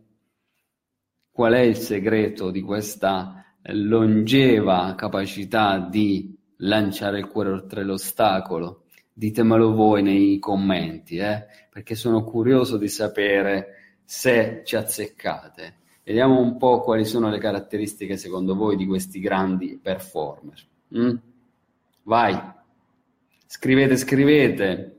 Qual 1.30 1.52
è 1.52 1.60
il 1.60 1.76
segreto 1.76 2.50
di 2.50 2.62
questa 2.62 3.43
longeva 3.73 4.94
capacità 4.97 5.78
di 5.78 6.37
lanciare 6.59 7.18
il 7.18 7.28
cuore 7.28 7.50
oltre 7.50 7.85
l'ostacolo? 7.85 8.85
Ditemelo 9.12 9.73
voi 9.73 10.02
nei 10.02 10.38
commenti, 10.38 11.16
eh? 11.16 11.47
perché 11.71 11.94
sono 11.94 12.25
curioso 12.25 12.76
di 12.76 12.88
sapere 12.88 13.99
se 14.04 14.62
ci 14.64 14.76
azzeccate. 14.76 15.76
Vediamo 16.02 16.38
un 16.38 16.56
po' 16.59 16.80
quali 16.80 17.04
sono 17.04 17.30
le 17.30 17.38
caratteristiche 17.38 18.16
secondo 18.16 18.54
voi 18.54 18.76
di 18.76 18.87
questi 18.87 19.21
grandi 19.21 19.78
performer. 19.80 20.61
Mm? 20.97 21.14
Vai, 22.02 22.38
scrivete, 23.47 23.97
scrivete. 23.97 24.99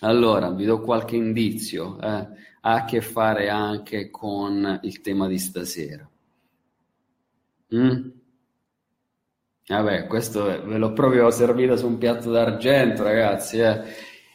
Allora, 0.00 0.50
vi 0.50 0.64
do 0.64 0.80
qualche 0.80 1.16
indizio, 1.16 2.00
eh? 2.00 2.08
ha 2.08 2.74
a 2.74 2.84
che 2.84 3.00
fare 3.00 3.48
anche 3.48 4.10
con 4.10 4.80
il 4.82 5.00
tema 5.00 5.26
di 5.26 5.38
stasera. 5.38 6.08
Mm? 7.74 8.08
Vabbè, 9.68 10.06
questo 10.06 10.44
ve 10.44 10.78
l'ho 10.78 10.92
proprio 10.92 11.30
servito 11.30 11.76
su 11.76 11.86
un 11.86 11.98
piatto 11.98 12.30
d'argento, 12.30 13.02
ragazzi. 13.02 13.58
Eh? 13.58 13.82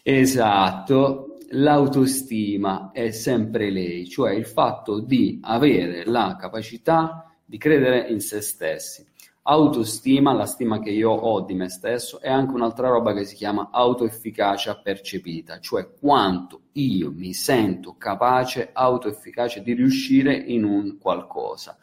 Esatto, 0.03 1.37
l'autostima 1.51 2.91
è 2.91 3.11
sempre 3.11 3.69
lei, 3.69 4.07
cioè 4.09 4.33
il 4.33 4.45
fatto 4.45 4.99
di 4.99 5.39
avere 5.41 6.03
la 6.05 6.35
capacità 6.37 7.33
di 7.45 7.57
credere 7.57 8.09
in 8.09 8.19
se 8.19 8.41
stessi. 8.41 9.07
Autostima, 9.43 10.33
la 10.33 10.45
stima 10.45 10.79
che 10.79 10.91
io 10.91 11.09
ho 11.09 11.41
di 11.41 11.53
me 11.53 11.69
stesso, 11.69 12.19
è 12.21 12.29
anche 12.29 12.53
un'altra 12.53 12.89
roba 12.89 13.13
che 13.13 13.23
si 13.23 13.35
chiama 13.35 13.69
autoefficacia 13.71 14.79
percepita, 14.81 15.59
cioè 15.59 15.91
quanto 15.99 16.63
io 16.73 17.11
mi 17.11 17.33
sento 17.33 17.95
capace, 17.97 18.69
autoefficace 18.71 19.63
di 19.63 19.73
riuscire 19.73 20.35
in 20.35 20.63
un 20.63 20.97
qualcosa. 20.99 21.77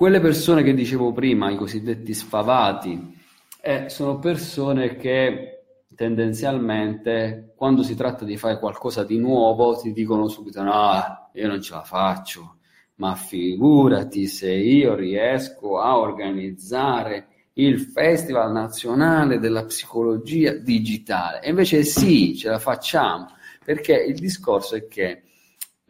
Quelle 0.00 0.20
persone 0.20 0.62
che 0.62 0.72
dicevo 0.72 1.12
prima, 1.12 1.50
i 1.50 1.56
cosiddetti 1.56 2.14
sfavati, 2.14 3.18
eh, 3.60 3.90
sono 3.90 4.18
persone 4.18 4.96
che 4.96 5.64
tendenzialmente 5.94 7.52
quando 7.54 7.82
si 7.82 7.94
tratta 7.94 8.24
di 8.24 8.38
fare 8.38 8.58
qualcosa 8.58 9.04
di 9.04 9.18
nuovo 9.18 9.76
ti 9.76 9.92
dicono 9.92 10.26
subito 10.28 10.62
no, 10.62 11.28
io 11.34 11.46
non 11.46 11.60
ce 11.60 11.74
la 11.74 11.82
faccio, 11.82 12.60
ma 12.94 13.14
figurati 13.14 14.26
se 14.26 14.50
io 14.50 14.94
riesco 14.94 15.78
a 15.78 15.98
organizzare 15.98 17.26
il 17.52 17.78
Festival 17.78 18.52
Nazionale 18.52 19.38
della 19.38 19.66
Psicologia 19.66 20.54
Digitale. 20.54 21.42
E 21.42 21.50
invece 21.50 21.84
sì, 21.84 22.34
ce 22.38 22.48
la 22.48 22.58
facciamo, 22.58 23.34
perché 23.62 24.02
il 24.02 24.18
discorso 24.18 24.76
è 24.76 24.88
che 24.88 25.24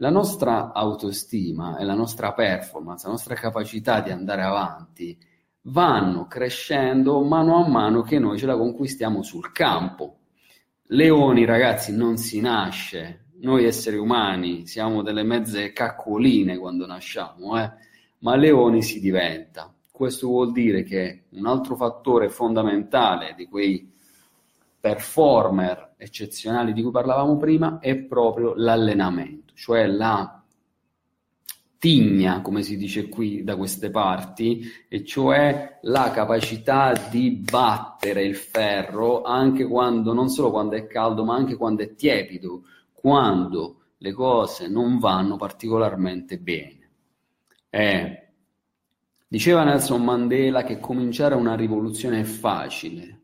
la 0.01 0.09
nostra 0.09 0.73
autostima 0.73 1.77
e 1.77 1.83
la 1.83 1.93
nostra 1.93 2.33
performance, 2.33 3.05
la 3.05 3.11
nostra 3.11 3.35
capacità 3.35 4.01
di 4.01 4.09
andare 4.09 4.41
avanti 4.41 5.15
vanno 5.65 6.25
crescendo 6.25 7.21
mano 7.21 7.63
a 7.63 7.67
mano 7.69 8.01
che 8.01 8.17
noi 8.17 8.39
ce 8.39 8.47
la 8.47 8.57
conquistiamo 8.57 9.21
sul 9.21 9.51
campo. 9.51 10.17
Leoni, 10.87 11.45
ragazzi, 11.45 11.95
non 11.95 12.17
si 12.17 12.41
nasce. 12.41 13.25
Noi 13.41 13.65
esseri 13.65 13.97
umani 13.97 14.65
siamo 14.65 15.03
delle 15.03 15.21
mezze 15.21 15.71
caccoline 15.71 16.57
quando 16.57 16.87
nasciamo, 16.87 17.61
eh? 17.61 17.71
ma 18.19 18.35
leoni 18.35 18.81
si 18.81 18.99
diventa. 18.99 19.71
Questo 19.91 20.27
vuol 20.27 20.51
dire 20.51 20.81
che 20.81 21.25
un 21.29 21.45
altro 21.45 21.75
fattore 21.75 22.29
fondamentale 22.29 23.35
di 23.37 23.45
quei 23.45 23.93
performer 24.81 25.93
eccezionali 25.97 26.73
di 26.73 26.81
cui 26.81 26.91
parlavamo 26.91 27.37
prima 27.37 27.77
è 27.79 27.95
proprio 27.95 28.53
l'allenamento, 28.55 29.53
cioè 29.53 29.85
la 29.85 30.43
tigna, 31.77 32.41
come 32.41 32.61
si 32.61 32.77
dice 32.77 33.09
qui 33.09 33.43
da 33.43 33.55
queste 33.55 33.89
parti, 33.89 34.61
e 34.87 35.03
cioè 35.03 35.79
la 35.81 36.11
capacità 36.11 36.93
di 37.09 37.31
battere 37.31 38.23
il 38.23 38.35
ferro 38.35 39.21
anche 39.23 39.65
quando, 39.65 40.13
non 40.13 40.29
solo 40.29 40.51
quando 40.51 40.75
è 40.75 40.85
caldo, 40.85 41.23
ma 41.23 41.35
anche 41.35 41.55
quando 41.55 41.81
è 41.81 41.95
tiepido, 41.95 42.63
quando 42.91 43.77
le 43.97 44.11
cose 44.13 44.67
non 44.67 44.99
vanno 44.99 45.37
particolarmente 45.37 46.37
bene. 46.37 46.89
Eh, 47.69 48.27
diceva 49.27 49.63
Nelson 49.63 50.03
Mandela 50.03 50.63
che 50.63 50.79
cominciare 50.79 51.33
una 51.33 51.55
rivoluzione 51.55 52.19
è 52.19 52.23
facile, 52.23 53.20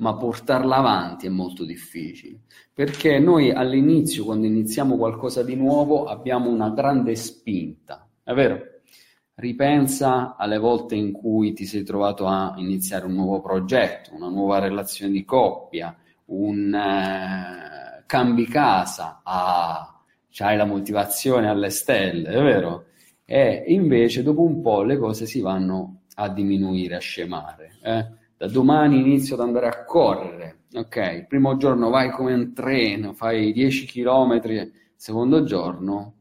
ma 0.00 0.14
portarla 0.14 0.76
avanti 0.76 1.26
è 1.26 1.30
molto 1.30 1.64
difficile, 1.64 2.40
perché 2.72 3.18
noi 3.18 3.50
all'inizio, 3.50 4.24
quando 4.24 4.46
iniziamo 4.46 4.96
qualcosa 4.96 5.42
di 5.42 5.54
nuovo, 5.54 6.06
abbiamo 6.06 6.50
una 6.50 6.70
grande 6.70 7.14
spinta, 7.16 8.08
è 8.22 8.32
vero? 8.32 8.60
Ripensa 9.34 10.36
alle 10.36 10.58
volte 10.58 10.94
in 10.94 11.12
cui 11.12 11.52
ti 11.52 11.64
sei 11.66 11.82
trovato 11.82 12.26
a 12.26 12.54
iniziare 12.56 13.06
un 13.06 13.14
nuovo 13.14 13.40
progetto, 13.40 14.14
una 14.14 14.28
nuova 14.28 14.58
relazione 14.58 15.12
di 15.12 15.24
coppia, 15.24 15.96
un 16.26 16.74
eh, 16.74 18.04
cambi 18.06 18.46
casa, 18.46 19.20
ah, 19.22 20.02
hai 20.38 20.56
la 20.56 20.64
motivazione 20.64 21.48
alle 21.48 21.70
stelle, 21.70 22.30
è 22.30 22.42
vero? 22.42 22.86
E 23.24 23.64
invece 23.68 24.22
dopo 24.22 24.42
un 24.42 24.60
po' 24.62 24.82
le 24.82 24.96
cose 24.96 25.26
si 25.26 25.40
vanno 25.40 26.02
a 26.14 26.28
diminuire, 26.28 26.96
a 26.96 27.00
scemare. 27.00 27.76
Eh? 27.82 28.18
Da 28.40 28.48
domani 28.48 28.98
inizio 29.00 29.34
ad 29.34 29.42
andare 29.42 29.66
a 29.66 29.84
correre, 29.84 30.60
ok? 30.72 30.96
Il 31.14 31.26
primo 31.26 31.58
giorno 31.58 31.90
vai 31.90 32.10
come 32.10 32.32
un 32.32 32.54
treno, 32.54 33.12
fai 33.12 33.52
10 33.52 33.84
km, 33.84 34.40
il 34.44 34.72
secondo 34.96 35.44
giorno 35.44 36.14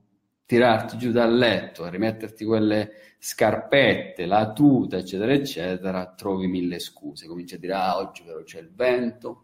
tirarti 0.45 0.97
giù 0.97 1.11
dal 1.11 1.33
letto, 1.33 1.87
rimetterti 1.87 2.43
quelle 2.43 2.91
scarpette, 3.19 4.25
la 4.25 4.51
tuta, 4.51 4.97
eccetera, 4.97 5.31
eccetera, 5.31 6.13
trovi 6.13 6.47
mille 6.47 6.79
scuse. 6.79 7.25
Cominci 7.25 7.55
a 7.55 7.57
dire, 7.57 7.73
ah, 7.73 7.97
oggi 7.99 8.23
però 8.23 8.43
c'è 8.43 8.59
il 8.59 8.73
vento, 8.73 9.43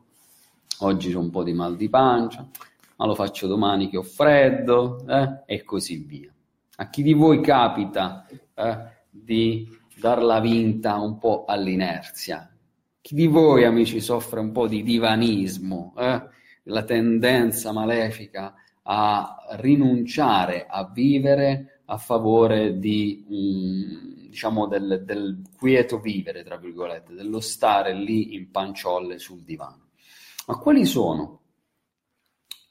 oggi 0.79 1.12
c'è 1.12 1.17
un 1.17 1.29
po' 1.29 1.44
di 1.44 1.53
mal 1.53 1.77
di 1.77 1.88
pancia, 1.88 2.46
ma 2.98 3.05
lo 3.05 3.15
faccio 3.15 3.48
domani 3.48 3.88
che 3.88 3.96
ho 3.96 4.03
freddo, 4.03 5.08
eh? 5.08 5.44
e 5.46 5.63
così 5.63 6.03
via. 6.05 6.29
A 6.75 6.89
chi 6.89 7.03
di 7.03 7.13
voi 7.13 7.39
capita 7.39 8.27
eh, 8.53 8.77
di 9.10 9.65
darla 9.98 10.41
vinta 10.41 11.00
un 11.00 11.17
po' 11.17 11.46
all'inerzia? 11.48 12.50
Chi 13.05 13.13
di 13.13 13.27
voi, 13.27 13.65
amici, 13.65 14.01
soffre 14.01 14.39
un 14.39 14.51
po' 14.51 14.67
di 14.67 14.81
divanismo, 14.81 15.93
eh? 15.95 16.24
la 16.63 16.83
tendenza 16.85 17.71
malefica 17.71 18.55
a 18.81 19.45
rinunciare 19.57 20.65
a 20.67 20.89
vivere 20.91 21.81
a 21.85 22.00
favore 22.00 22.79
di, 22.79 23.24
mh, 23.29 24.29
diciamo, 24.29 24.65
del, 24.65 25.03
del 25.05 25.39
quieto 25.55 26.00
vivere, 26.00 26.43
tra 26.43 26.57
virgolette, 26.57 27.13
dello 27.13 27.41
stare 27.41 27.93
lì 27.93 28.33
in 28.33 28.50
panciolle 28.50 29.19
sul 29.19 29.43
divano. 29.43 29.89
Ma 30.47 30.57
quali 30.57 30.83
sono 30.83 31.41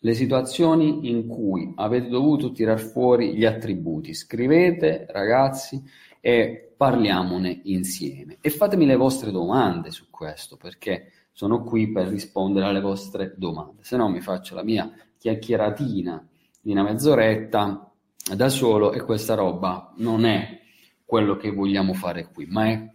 le 0.00 0.14
situazioni 0.14 1.10
in 1.10 1.28
cui 1.28 1.74
avete 1.76 2.08
dovuto 2.08 2.50
tirar 2.50 2.80
fuori 2.80 3.36
gli 3.36 3.44
attributi? 3.44 4.12
Scrivete, 4.12 5.06
ragazzi, 5.10 5.80
e 6.26 6.72
parliamone 6.74 7.60
insieme. 7.64 8.38
E 8.40 8.48
fatemi 8.48 8.86
le 8.86 8.96
vostre 8.96 9.30
domande 9.30 9.90
su 9.90 10.08
questo, 10.08 10.56
perché 10.56 11.10
sono 11.32 11.62
qui 11.62 11.92
per 11.92 12.06
rispondere 12.06 12.64
alle 12.64 12.80
vostre 12.80 13.34
domande. 13.36 13.84
Se 13.84 13.98
no 13.98 14.08
mi 14.08 14.22
faccio 14.22 14.54
la 14.54 14.64
mia 14.64 14.90
chiacchieratina 15.18 16.26
di 16.62 16.72
una 16.72 16.82
mezz'oretta 16.82 17.92
da 18.34 18.48
solo 18.48 18.92
e 18.92 19.02
questa 19.02 19.34
roba 19.34 19.92
non 19.98 20.24
è 20.24 20.60
quello 21.04 21.36
che 21.36 21.50
vogliamo 21.50 21.92
fare 21.92 22.30
qui, 22.32 22.46
ma 22.46 22.68
è 22.68 22.90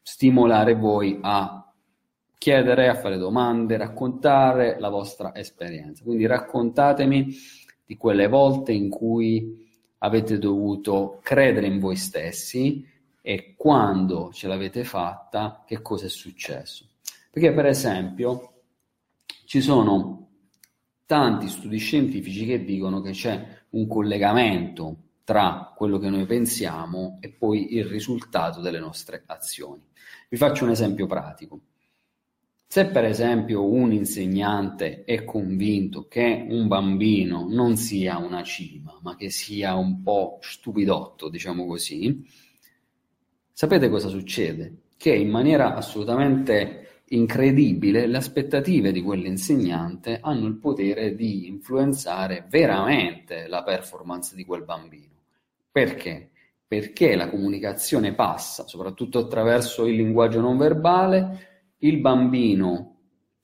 stimolare 0.00 0.74
voi 0.74 1.18
a 1.20 1.70
chiedere, 2.38 2.88
a 2.88 2.94
fare 2.94 3.18
domande, 3.18 3.76
raccontare 3.76 4.80
la 4.80 4.88
vostra 4.88 5.34
esperienza. 5.34 6.02
Quindi 6.02 6.24
raccontatemi 6.24 7.28
di 7.84 7.96
quelle 7.98 8.26
volte 8.26 8.72
in 8.72 8.88
cui 8.88 9.68
avete 10.02 10.38
dovuto 10.38 11.20
credere 11.22 11.66
in 11.66 11.78
voi 11.78 11.96
stessi 11.96 12.86
e 13.22 13.54
quando 13.56 14.30
ce 14.32 14.48
l'avete 14.48 14.84
fatta, 14.84 15.64
che 15.66 15.82
cosa 15.82 16.06
è 16.06 16.08
successo. 16.08 16.86
Perché 17.30 17.52
per 17.52 17.66
esempio 17.66 18.52
ci 19.44 19.60
sono 19.60 20.28
tanti 21.06 21.48
studi 21.48 21.78
scientifici 21.78 22.46
che 22.46 22.64
dicono 22.64 23.00
che 23.00 23.10
c'è 23.10 23.58
un 23.70 23.86
collegamento 23.86 24.96
tra 25.24 25.72
quello 25.76 25.98
che 25.98 26.08
noi 26.08 26.24
pensiamo 26.26 27.18
e 27.20 27.30
poi 27.30 27.74
il 27.74 27.84
risultato 27.84 28.60
delle 28.60 28.80
nostre 28.80 29.22
azioni. 29.26 29.82
Vi 30.28 30.36
faccio 30.36 30.64
un 30.64 30.70
esempio 30.70 31.06
pratico. 31.06 31.60
Se 32.72 32.86
per 32.86 33.04
esempio 33.04 33.68
un 33.68 33.92
insegnante 33.92 35.02
è 35.02 35.24
convinto 35.24 36.06
che 36.06 36.46
un 36.48 36.68
bambino 36.68 37.44
non 37.50 37.76
sia 37.76 38.18
una 38.18 38.44
cima, 38.44 38.96
ma 39.02 39.16
che 39.16 39.28
sia 39.28 39.74
un 39.74 40.04
po' 40.04 40.38
stupidotto, 40.40 41.28
diciamo 41.28 41.66
così, 41.66 42.24
sapete 43.50 43.88
cosa 43.88 44.06
succede? 44.06 44.82
Che 44.96 45.12
in 45.12 45.30
maniera 45.30 45.74
assolutamente 45.74 47.00
incredibile 47.06 48.06
le 48.06 48.18
aspettative 48.18 48.92
di 48.92 49.02
quell'insegnante 49.02 50.20
hanno 50.22 50.46
il 50.46 50.54
potere 50.54 51.16
di 51.16 51.48
influenzare 51.48 52.46
veramente 52.48 53.48
la 53.48 53.64
performance 53.64 54.36
di 54.36 54.44
quel 54.44 54.62
bambino. 54.62 55.14
Perché? 55.72 56.30
Perché 56.68 57.16
la 57.16 57.28
comunicazione 57.30 58.14
passa, 58.14 58.68
soprattutto 58.68 59.18
attraverso 59.18 59.86
il 59.86 59.96
linguaggio 59.96 60.40
non 60.40 60.56
verbale, 60.56 61.49
il 61.80 61.98
bambino 61.98 62.96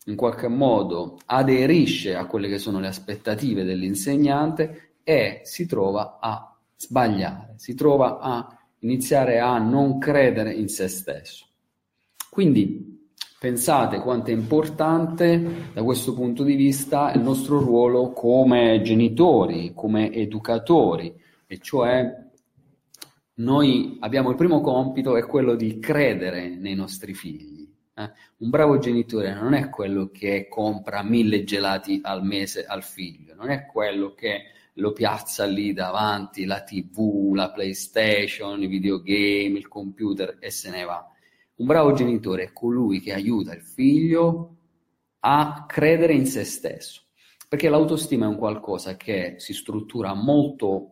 in 0.06 0.16
qualche 0.16 0.48
modo 0.48 1.18
aderisce 1.26 2.14
a 2.14 2.26
quelle 2.26 2.48
che 2.48 2.58
sono 2.58 2.78
le 2.78 2.86
aspettative 2.86 3.64
dell'insegnante 3.64 4.94
e 5.02 5.40
si 5.44 5.66
trova 5.66 6.18
a 6.20 6.56
sbagliare, 6.76 7.54
si 7.56 7.74
trova 7.74 8.18
a 8.18 8.56
iniziare 8.80 9.40
a 9.40 9.58
non 9.58 9.98
credere 9.98 10.52
in 10.52 10.68
se 10.68 10.88
stesso. 10.88 11.46
Quindi 12.30 13.08
pensate 13.38 13.98
quanto 13.98 14.30
è 14.30 14.34
importante 14.34 15.70
da 15.72 15.82
questo 15.82 16.14
punto 16.14 16.44
di 16.44 16.54
vista 16.54 17.12
il 17.12 17.22
nostro 17.22 17.58
ruolo 17.58 18.12
come 18.12 18.80
genitori, 18.82 19.72
come 19.74 20.12
educatori, 20.12 21.12
e 21.46 21.58
cioè 21.58 22.24
noi 23.38 23.96
abbiamo 24.00 24.30
il 24.30 24.36
primo 24.36 24.60
compito 24.60 25.16
è 25.16 25.26
quello 25.26 25.56
di 25.56 25.78
credere 25.78 26.48
nei 26.48 26.74
nostri 26.74 27.12
figli 27.14 27.65
eh? 27.96 28.12
Un 28.38 28.50
bravo 28.50 28.78
genitore 28.78 29.32
non 29.32 29.54
è 29.54 29.70
quello 29.70 30.10
che 30.10 30.48
compra 30.48 31.02
mille 31.02 31.44
gelati 31.44 32.00
al 32.02 32.22
mese 32.22 32.64
al 32.66 32.82
figlio, 32.82 33.34
non 33.34 33.48
è 33.48 33.64
quello 33.66 34.12
che 34.12 34.50
lo 34.74 34.92
piazza 34.92 35.46
lì 35.46 35.72
davanti 35.72 36.44
la 36.44 36.62
TV, 36.62 37.32
la 37.34 37.50
PlayStation, 37.50 38.62
i 38.62 38.66
videogame, 38.66 39.58
il 39.58 39.68
computer 39.68 40.36
e 40.38 40.50
se 40.50 40.70
ne 40.70 40.84
va. 40.84 41.10
Un 41.56 41.66
bravo 41.66 41.92
genitore 41.92 42.44
è 42.44 42.52
colui 42.52 43.00
che 43.00 43.14
aiuta 43.14 43.54
il 43.54 43.62
figlio 43.62 44.56
a 45.20 45.64
credere 45.66 46.12
in 46.12 46.26
se 46.26 46.44
stesso, 46.44 47.04
perché 47.48 47.70
l'autostima 47.70 48.26
è 48.26 48.28
un 48.28 48.36
qualcosa 48.36 48.96
che 48.96 49.36
si 49.38 49.54
struttura 49.54 50.12
molto 50.12 50.90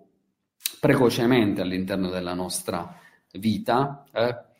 precocemente 0.81 1.61
all'interno 1.61 2.09
della 2.09 2.33
nostra 2.33 2.99
vita. 3.33 4.05
Eh? 4.11 4.53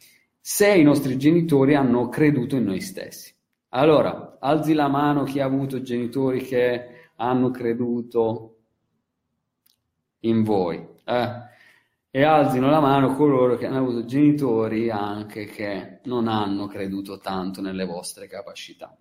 Se 0.47 0.75
i 0.75 0.83
nostri 0.83 1.17
genitori 1.17 1.75
hanno 1.75 2.11
creduto 2.11 2.55
in 2.55 2.65
noi 2.65 2.83
stessi. 2.83 3.35
Allora, 3.71 4.37
alzi 4.39 4.75
la 4.75 4.89
mano 4.89 5.23
chi 5.23 5.41
ha 5.41 5.47
avuto 5.47 5.81
genitori 5.81 6.43
che 6.43 7.09
hanno 7.17 7.51
creduto 7.51 8.57
in 10.21 10.43
voi. 10.43 10.87
Eh? 11.03 11.31
E 12.11 12.23
alzino 12.23 12.69
la 12.69 12.81
mano 12.81 13.15
coloro 13.15 13.57
che 13.57 13.65
hanno 13.65 13.79
avuto 13.79 14.05
genitori 14.05 14.91
anche 14.91 15.47
che 15.47 16.01
non 16.05 16.29
hanno 16.29 16.67
creduto 16.67 17.17
tanto 17.17 17.63
nelle 17.63 17.87
vostre 17.87 18.27
capacità. 18.27 18.95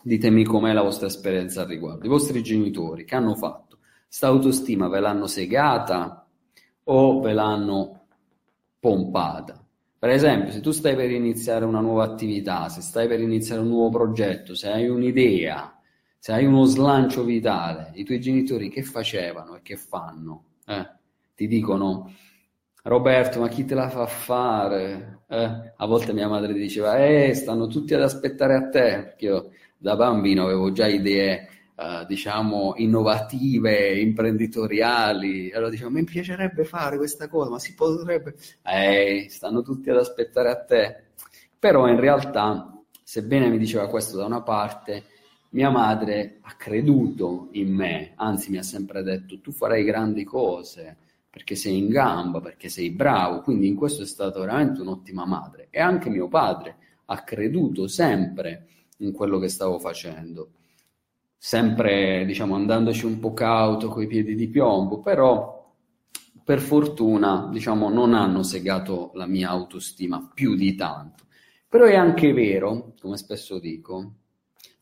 Ditemi 0.00 0.44
com'è 0.44 0.72
la 0.72 0.82
vostra 0.82 1.08
esperienza 1.08 1.62
al 1.62 1.66
riguardo. 1.66 2.06
I 2.06 2.08
vostri 2.08 2.40
genitori 2.40 3.04
che 3.04 3.16
hanno 3.16 3.34
fatto? 3.34 3.78
Sta 4.06 4.28
autostima 4.28 4.86
ve 4.86 5.00
l'hanno 5.00 5.26
segata 5.26 6.24
o 6.84 7.20
ve 7.20 7.32
l'hanno 7.32 8.06
pompata? 8.78 9.56
Per 10.02 10.10
esempio, 10.10 10.50
se 10.50 10.60
tu 10.60 10.72
stai 10.72 10.96
per 10.96 11.12
iniziare 11.12 11.64
una 11.64 11.78
nuova 11.78 12.02
attività, 12.02 12.68
se 12.68 12.80
stai 12.80 13.06
per 13.06 13.20
iniziare 13.20 13.60
un 13.60 13.68
nuovo 13.68 13.88
progetto, 13.88 14.52
se 14.52 14.68
hai 14.68 14.88
un'idea, 14.88 15.80
se 16.18 16.32
hai 16.32 16.44
uno 16.44 16.64
slancio 16.64 17.22
vitale, 17.22 17.92
i 17.94 18.02
tuoi 18.02 18.20
genitori 18.20 18.68
che 18.68 18.82
facevano 18.82 19.54
e 19.54 19.62
che 19.62 19.76
fanno? 19.76 20.46
Eh? 20.66 20.90
Ti 21.36 21.46
dicono, 21.46 22.12
Roberto, 22.82 23.38
ma 23.38 23.46
chi 23.46 23.64
te 23.64 23.76
la 23.76 23.88
fa 23.88 24.06
fare? 24.06 25.20
Eh? 25.28 25.72
A 25.76 25.86
volte 25.86 26.12
mia 26.12 26.26
madre 26.26 26.52
diceva, 26.52 26.96
eh, 26.96 27.32
stanno 27.34 27.68
tutti 27.68 27.94
ad 27.94 28.02
aspettare 28.02 28.56
a 28.56 28.68
te, 28.70 29.02
perché 29.04 29.24
io 29.26 29.50
da 29.78 29.94
bambino 29.94 30.46
avevo 30.46 30.72
già 30.72 30.88
idee 30.88 31.46
Uh, 31.74 32.04
diciamo, 32.06 32.74
innovative, 32.76 33.98
imprenditoriali. 33.98 35.50
Allora 35.52 35.70
diciamo, 35.70 35.90
mi 35.90 36.04
piacerebbe 36.04 36.64
fare 36.64 36.98
questa 36.98 37.28
cosa, 37.28 37.48
ma 37.48 37.58
si 37.58 37.74
potrebbe... 37.74 38.34
Eh, 38.62 39.26
stanno 39.30 39.62
tutti 39.62 39.88
ad 39.88 39.96
aspettare 39.96 40.50
a 40.50 40.62
te. 40.62 41.02
Però 41.58 41.88
in 41.88 41.98
realtà, 41.98 42.78
sebbene 43.02 43.48
mi 43.48 43.56
diceva 43.56 43.88
questo 43.88 44.18
da 44.18 44.26
una 44.26 44.42
parte, 44.42 45.04
mia 45.50 45.70
madre 45.70 46.38
ha 46.42 46.54
creduto 46.56 47.48
in 47.52 47.72
me, 47.72 48.12
anzi 48.16 48.50
mi 48.50 48.58
ha 48.58 48.62
sempre 48.62 49.02
detto, 49.02 49.40
tu 49.40 49.50
farai 49.50 49.82
grandi 49.82 50.24
cose, 50.24 50.96
perché 51.30 51.54
sei 51.54 51.78
in 51.78 51.88
gamba, 51.88 52.40
perché 52.40 52.68
sei 52.68 52.90
bravo, 52.90 53.40
quindi 53.40 53.66
in 53.66 53.76
questo 53.76 54.02
è 54.02 54.06
stata 54.06 54.38
veramente 54.40 54.82
un'ottima 54.82 55.24
madre. 55.24 55.68
E 55.70 55.80
anche 55.80 56.10
mio 56.10 56.28
padre 56.28 56.76
ha 57.06 57.22
creduto 57.24 57.88
sempre 57.88 58.66
in 58.98 59.12
quello 59.12 59.38
che 59.38 59.48
stavo 59.48 59.78
facendo 59.78 60.50
sempre 61.44 62.24
diciamo 62.24 62.54
andandoci 62.54 63.04
un 63.04 63.18
po' 63.18 63.32
cauto 63.32 63.88
coi 63.88 64.06
piedi 64.06 64.36
di 64.36 64.46
piombo, 64.46 65.00
però 65.00 65.74
per 66.44 66.60
fortuna 66.60 67.48
diciamo 67.50 67.88
non 67.88 68.14
hanno 68.14 68.44
segato 68.44 69.10
la 69.14 69.26
mia 69.26 69.48
autostima 69.48 70.30
più 70.32 70.54
di 70.54 70.76
tanto. 70.76 71.24
Però 71.68 71.84
è 71.84 71.96
anche 71.96 72.32
vero, 72.32 72.94
come 73.00 73.16
spesso 73.16 73.58
dico, 73.58 74.12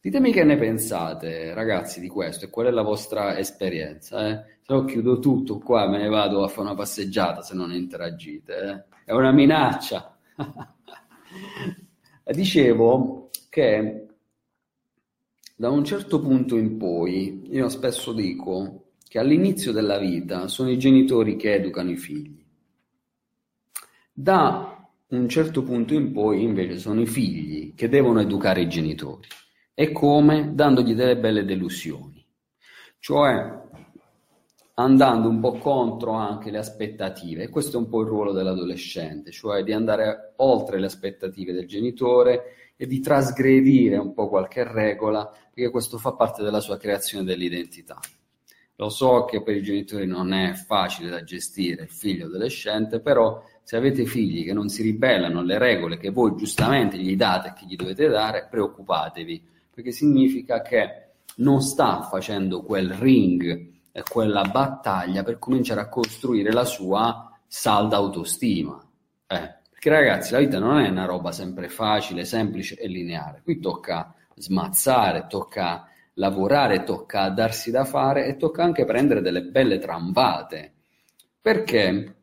ditemi 0.03 0.33
che 0.33 0.44
ne 0.44 0.59
pensate 0.59 1.55
ragazzi 1.55 1.99
di 1.99 2.09
questo 2.09 2.44
e 2.44 2.51
qual 2.51 2.66
è 2.66 2.70
la 2.70 2.83
vostra 2.83 3.38
esperienza. 3.38 4.29
Eh? 4.29 4.44
Se 4.61 4.75
no 4.75 4.85
chiudo 4.85 5.18
tutto 5.18 5.61
qua, 5.61 5.88
me 5.88 5.96
ne 5.96 6.09
vado 6.09 6.44
a 6.44 6.49
fare 6.49 6.68
una 6.68 6.75
passeggiata 6.75 7.40
se 7.40 7.55
non 7.55 7.73
interagite. 7.73 8.55
Eh? 8.55 8.85
È 9.07 9.12
una 9.12 9.33
minaccia. 9.33 10.14
Dicevo 12.23 13.31
che 13.49 14.05
da 15.61 15.68
un 15.68 15.85
certo 15.85 16.23
punto 16.23 16.57
in 16.57 16.79
poi, 16.79 17.42
io 17.51 17.68
spesso 17.68 18.14
dico 18.14 18.92
che 19.07 19.18
all'inizio 19.18 19.73
della 19.73 19.99
vita 19.99 20.49
sono 20.49 20.70
i 20.70 20.79
genitori 20.79 21.37
che 21.37 21.53
educano 21.53 21.90
i 21.90 21.99
figli. 21.99 22.42
Da 24.11 24.88
un 25.09 25.29
certo 25.29 25.62
punto 25.62 25.92
in 25.92 26.12
poi 26.12 26.44
invece 26.44 26.79
sono 26.79 27.03
i 27.03 27.07
figli 27.07 27.75
che 27.75 27.90
devono 27.90 28.20
educare 28.20 28.62
i 28.62 28.70
genitori. 28.70 29.29
E 29.75 29.92
come? 29.92 30.55
Dandogli 30.55 30.94
delle 30.94 31.18
belle 31.18 31.44
delusioni. 31.44 32.25
Cioè 32.99 33.61
andando 34.77 35.29
un 35.29 35.40
po' 35.40 35.59
contro 35.59 36.12
anche 36.12 36.51
le 36.51 36.57
aspettative. 36.57 37.42
E 37.42 37.49
questo 37.51 37.77
è 37.77 37.81
un 37.81 37.90
po' 37.90 38.01
il 38.01 38.09
ruolo 38.09 38.33
dell'adolescente, 38.33 39.31
cioè 39.31 39.62
di 39.62 39.75
andare 39.75 40.33
oltre 40.37 40.81
le 40.81 40.87
aspettative 40.87 41.53
del 41.53 41.66
genitore 41.66 42.70
e 42.83 42.87
di 42.87 43.01
trasgredire 43.01 43.99
un 43.99 44.14
po' 44.14 44.31
qualche 44.31 44.64
regola, 44.64 45.31
perché 45.53 45.69
questo 45.69 45.99
fa 45.99 46.12
parte 46.12 46.43
della 46.43 46.61
sua 46.61 46.79
creazione 46.79 47.25
dell'identità. 47.25 48.01
Lo 48.77 48.88
so 48.88 49.27
che 49.27 49.43
per 49.43 49.55
i 49.55 49.62
genitori 49.62 50.07
non 50.07 50.33
è 50.33 50.55
facile 50.55 51.11
da 51.11 51.23
gestire 51.23 51.83
il 51.83 51.90
figlio 51.90 52.25
adolescente, 52.25 53.01
però 53.01 53.45
se 53.62 53.77
avete 53.77 54.07
figli 54.07 54.47
che 54.47 54.55
non 54.55 54.71
si 54.71 54.81
ribellano 54.81 55.40
alle 55.40 55.59
regole 55.59 55.99
che 55.99 56.09
voi 56.09 56.35
giustamente 56.37 56.97
gli 56.97 57.16
date 57.16 57.49
e 57.49 57.53
che 57.53 57.66
gli 57.66 57.77
dovete 57.77 58.09
dare, 58.09 58.49
preoccupatevi, 58.51 59.47
perché 59.75 59.90
significa 59.90 60.62
che 60.62 61.09
non 61.37 61.61
sta 61.61 62.01
facendo 62.01 62.62
quel 62.62 62.95
ring 62.95 63.73
e 63.93 64.03
quella 64.11 64.45
battaglia 64.45 65.23
per 65.23 65.38
cominciare 65.38 65.83
a 65.83 65.88
costruire 65.90 66.51
la 66.51 66.64
sua 66.64 67.31
salda 67.47 67.97
autostima. 67.97 68.83
Eh, 69.27 69.60
perché 69.81 69.99
ragazzi, 69.99 70.33
la 70.33 70.40
vita 70.40 70.59
non 70.59 70.79
è 70.79 70.90
una 70.90 71.07
roba 71.07 71.33
sempre 71.33 71.71
facile, 71.71 72.27
semplice 72.27 72.75
e 72.75 72.87
lineare. 72.87 73.40
Qui 73.43 73.61
tocca 73.61 74.14
smazzare, 74.35 75.27
tocca 75.27 75.88
lavorare, 76.14 76.85
tocca 76.85 77.31
darsi 77.31 77.71
da 77.71 77.87
fare 77.87 78.27
e 78.27 78.37
tocca 78.37 78.62
anche 78.62 78.85
prendere 78.85 79.23
delle 79.23 79.40
belle 79.40 79.79
trambate. 79.79 80.75
Perché 81.40 82.14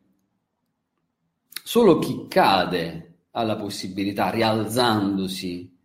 solo 1.64 1.98
chi 1.98 2.26
cade 2.28 3.22
ha 3.32 3.42
la 3.42 3.56
possibilità, 3.56 4.30
rialzandosi, 4.30 5.76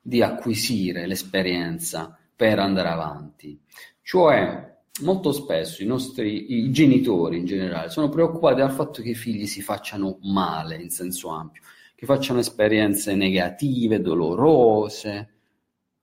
di 0.00 0.22
acquisire 0.22 1.06
l'esperienza 1.06 2.18
per 2.34 2.58
andare 2.58 2.88
avanti. 2.88 3.60
Cioè, 4.00 4.69
molto 5.02 5.32
spesso 5.32 5.82
i 5.82 5.86
nostri 5.86 6.64
i 6.64 6.70
genitori 6.70 7.38
in 7.38 7.44
generale 7.44 7.88
sono 7.90 8.08
preoccupati 8.08 8.60
dal 8.60 8.72
fatto 8.72 9.02
che 9.02 9.10
i 9.10 9.14
figli 9.14 9.46
si 9.46 9.62
facciano 9.62 10.18
male 10.22 10.76
in 10.76 10.90
senso 10.90 11.28
ampio, 11.28 11.62
che 11.94 12.06
facciano 12.06 12.40
esperienze 12.40 13.14
negative, 13.14 14.00
dolorose. 14.00 15.28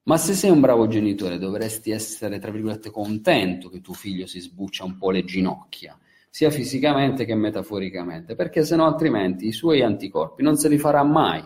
Ma 0.03 0.17
se 0.17 0.33
sei 0.33 0.51
un 0.51 0.61
bravo 0.61 0.87
genitore 0.87 1.37
dovresti 1.37 1.91
essere, 1.91 2.39
tra 2.39 2.49
virgolette, 2.49 2.91
contento 2.91 3.69
che 3.69 3.81
tuo 3.81 3.93
figlio 3.93 4.25
si 4.25 4.39
sbuccia 4.39 4.85
un 4.85 4.97
po' 4.97 5.11
le 5.11 5.25
ginocchia, 5.25 5.99
sia 6.29 6.49
fisicamente 6.49 7.25
che 7.25 7.35
metaforicamente, 7.35 8.35
perché 8.35 8.63
se 8.63 8.77
no 8.77 8.85
altrimenti 8.85 9.47
i 9.47 9.51
suoi 9.51 9.81
anticorpi 9.81 10.43
non 10.43 10.55
se 10.55 10.69
li 10.69 10.77
farà 10.77 11.03
mai 11.03 11.43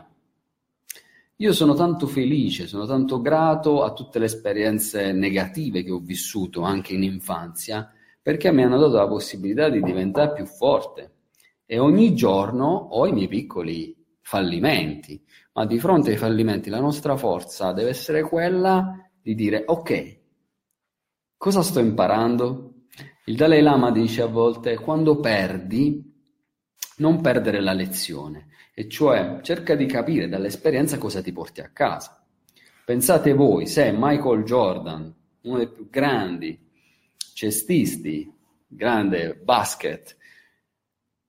io 1.41 1.53
sono 1.53 1.73
tanto 1.73 2.05
felice, 2.05 2.67
sono 2.67 2.85
tanto 2.85 3.19
grato 3.19 3.81
a 3.81 3.93
tutte 3.93 4.19
le 4.19 4.25
esperienze 4.25 5.11
negative 5.11 5.83
che 5.83 5.89
ho 5.89 5.97
vissuto 5.97 6.61
anche 6.61 6.93
in 6.93 7.01
infanzia, 7.01 7.91
perché 8.21 8.51
mi 8.51 8.61
hanno 8.61 8.77
dato 8.77 8.97
la 8.97 9.07
possibilità 9.07 9.67
di 9.67 9.81
diventare 9.81 10.33
più 10.33 10.45
forte. 10.45 11.13
E 11.65 11.79
ogni 11.79 12.13
giorno 12.13 12.67
ho 12.67 13.07
i 13.07 13.11
miei 13.11 13.27
piccoli 13.27 13.95
fallimenti, 14.21 15.19
ma 15.53 15.65
di 15.65 15.79
fronte 15.79 16.11
ai 16.11 16.17
fallimenti 16.17 16.69
la 16.69 16.79
nostra 16.79 17.17
forza 17.17 17.71
deve 17.71 17.89
essere 17.89 18.21
quella 18.21 19.09
di 19.19 19.33
dire 19.33 19.63
ok, 19.65 20.19
cosa 21.37 21.63
sto 21.63 21.79
imparando? 21.79 22.83
Il 23.25 23.35
Dalai 23.35 23.63
Lama 23.63 23.89
dice 23.89 24.21
a 24.21 24.27
volte 24.27 24.75
quando 24.75 25.19
perdi, 25.19 26.07
non 26.97 27.19
perdere 27.19 27.61
la 27.61 27.73
lezione, 27.73 28.49
e 28.73 28.87
cioè 28.87 29.39
cerca 29.41 29.75
di 29.75 29.85
capire 29.85 30.29
dall'esperienza 30.29 30.97
cosa 30.97 31.21
ti 31.21 31.31
porti 31.31 31.61
a 31.61 31.69
casa. 31.69 32.23
Pensate 32.85 33.33
voi 33.33 33.67
se 33.67 33.93
Michael 33.95 34.43
Jordan, 34.43 35.13
uno 35.41 35.57
dei 35.57 35.69
più 35.69 35.89
grandi 35.89 36.59
cestisti, 37.33 38.31
grande 38.67 39.35
basket, 39.35 40.17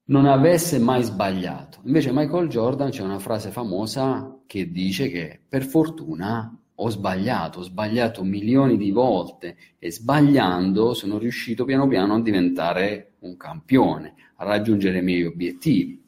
non 0.04 0.26
avesse 0.26 0.78
mai 0.78 1.02
sbagliato. 1.02 1.80
Invece 1.84 2.12
Michael 2.12 2.48
Jordan 2.48 2.90
c'è 2.90 3.02
una 3.02 3.18
frase 3.18 3.50
famosa 3.50 4.40
che 4.46 4.70
dice 4.70 5.08
che 5.08 5.40
per 5.48 5.64
fortuna 5.64 6.54
ho 6.74 6.88
sbagliato, 6.90 7.60
ho 7.60 7.62
sbagliato 7.62 8.24
milioni 8.24 8.76
di 8.76 8.90
volte 8.90 9.56
e 9.78 9.92
sbagliando 9.92 10.94
sono 10.94 11.18
riuscito 11.18 11.64
piano 11.64 11.86
piano 11.86 12.14
a 12.14 12.20
diventare 12.20 13.14
un 13.20 13.36
campione, 13.36 14.14
a 14.36 14.44
raggiungere 14.44 14.98
i 14.98 15.02
miei 15.02 15.24
obiettivi. 15.24 16.01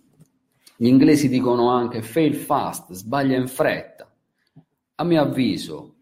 Gli 0.85 0.89
inglesi 0.89 1.31
dicono 1.31 1.71
anche 1.71 2.03
fail 2.03 2.35
fast, 2.35 2.93
sbaglia 2.93 3.39
in 3.39 3.49
fretta. 3.49 4.07
A 4.97 5.05
mio 5.05 5.23
avviso, 5.23 5.95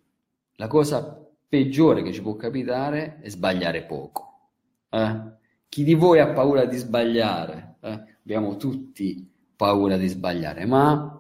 la 0.57 0.67
cosa 0.67 1.25
peggiore 1.49 2.03
che 2.03 2.11
ci 2.11 2.21
può 2.21 2.35
capitare 2.35 3.21
è 3.21 3.29
sbagliare 3.29 3.85
poco. 3.85 4.49
Eh? 4.91 5.21
Chi 5.69 5.85
di 5.85 5.95
voi 5.95 6.19
ha 6.19 6.33
paura 6.33 6.65
di 6.65 6.77
sbagliare? 6.77 7.77
Eh? 7.79 8.03
Abbiamo 8.25 8.57
tutti 8.57 9.25
paura 9.55 9.97
di 9.97 10.09
sbagliare, 10.09 10.67
ma 10.67 11.17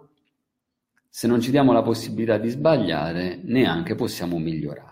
se 1.08 1.28
non 1.28 1.40
ci 1.40 1.52
diamo 1.52 1.70
la 1.70 1.82
possibilità 1.82 2.38
di 2.38 2.48
sbagliare, 2.48 3.38
neanche 3.44 3.94
possiamo 3.94 4.38
migliorare. 4.38 4.91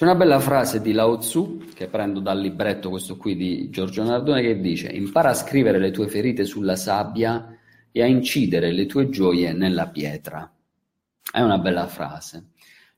C'è 0.00 0.06
una 0.06 0.14
bella 0.14 0.40
frase 0.40 0.80
di 0.80 0.92
Lao 0.92 1.18
Tzu, 1.18 1.58
che 1.74 1.86
prendo 1.86 2.20
dal 2.20 2.40
libretto 2.40 2.88
questo 2.88 3.18
qui 3.18 3.36
di 3.36 3.68
Giorgio 3.68 4.02
Nardone, 4.02 4.40
che 4.40 4.58
dice 4.58 4.88
impara 4.88 5.28
a 5.28 5.34
scrivere 5.34 5.78
le 5.78 5.90
tue 5.90 6.08
ferite 6.08 6.46
sulla 6.46 6.74
sabbia 6.74 7.54
e 7.92 8.02
a 8.02 8.06
incidere 8.06 8.72
le 8.72 8.86
tue 8.86 9.10
gioie 9.10 9.52
nella 9.52 9.88
pietra. 9.88 10.50
È 11.30 11.42
una 11.42 11.58
bella 11.58 11.86
frase, 11.86 12.52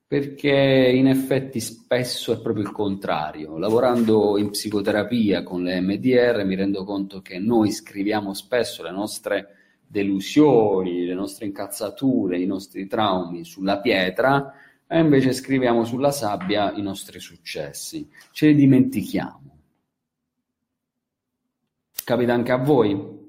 perché 0.07 0.93
in 0.95 1.09
effetti 1.09 1.59
spesso 1.59 2.35
è 2.35 2.41
proprio 2.41 2.63
il 2.63 2.71
contrario. 2.71 3.59
Lavorando 3.59 4.39
in 4.39 4.51
psicoterapia 4.51 5.43
con 5.43 5.65
le 5.65 5.81
MDR 5.81 6.45
mi 6.45 6.55
rendo 6.55 6.85
conto 6.85 7.21
che 7.21 7.41
noi 7.41 7.73
scriviamo 7.73 8.33
spesso 8.33 8.85
le 8.85 8.93
nostre 8.93 9.49
delusioni, 9.85 11.05
le 11.05 11.15
nostre 11.15 11.47
incazzature, 11.47 12.39
i 12.39 12.47
nostri 12.47 12.87
traumi 12.87 13.45
sulla 13.45 13.81
pietra, 13.81 14.55
e 14.93 14.99
invece 14.99 15.33
scriviamo 15.33 15.85
sulla 15.85 16.11
sabbia 16.11 16.71
i 16.75 16.83
nostri 16.83 17.19
successi, 17.19 18.07
ce 18.31 18.49
li 18.49 18.55
dimentichiamo. 18.55 19.59
Capita 22.05 22.35
anche 22.35 22.53
a 22.53 22.59
voi? 22.59 23.21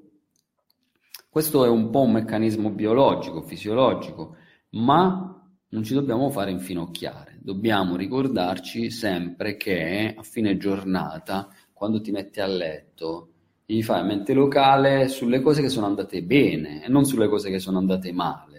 Questo 1.26 1.64
è 1.64 1.68
un 1.68 1.88
po' 1.88 2.02
un 2.02 2.12
meccanismo 2.12 2.68
biologico, 2.68 3.40
fisiologico, 3.40 4.36
ma 4.72 5.42
non 5.68 5.82
ci 5.82 5.94
dobbiamo 5.94 6.28
fare 6.28 6.50
infinocchiare. 6.50 7.38
Dobbiamo 7.40 7.96
ricordarci 7.96 8.90
sempre 8.90 9.56
che 9.56 10.14
a 10.14 10.22
fine 10.22 10.58
giornata, 10.58 11.48
quando 11.72 12.02
ti 12.02 12.10
metti 12.10 12.40
a 12.40 12.46
letto, 12.46 13.30
devi 13.64 13.82
fare 13.82 14.02
mente 14.02 14.34
locale 14.34 15.08
sulle 15.08 15.40
cose 15.40 15.62
che 15.62 15.70
sono 15.70 15.86
andate 15.86 16.22
bene 16.22 16.84
e 16.84 16.88
non 16.88 17.06
sulle 17.06 17.26
cose 17.26 17.48
che 17.48 17.58
sono 17.58 17.78
andate 17.78 18.12
male 18.12 18.53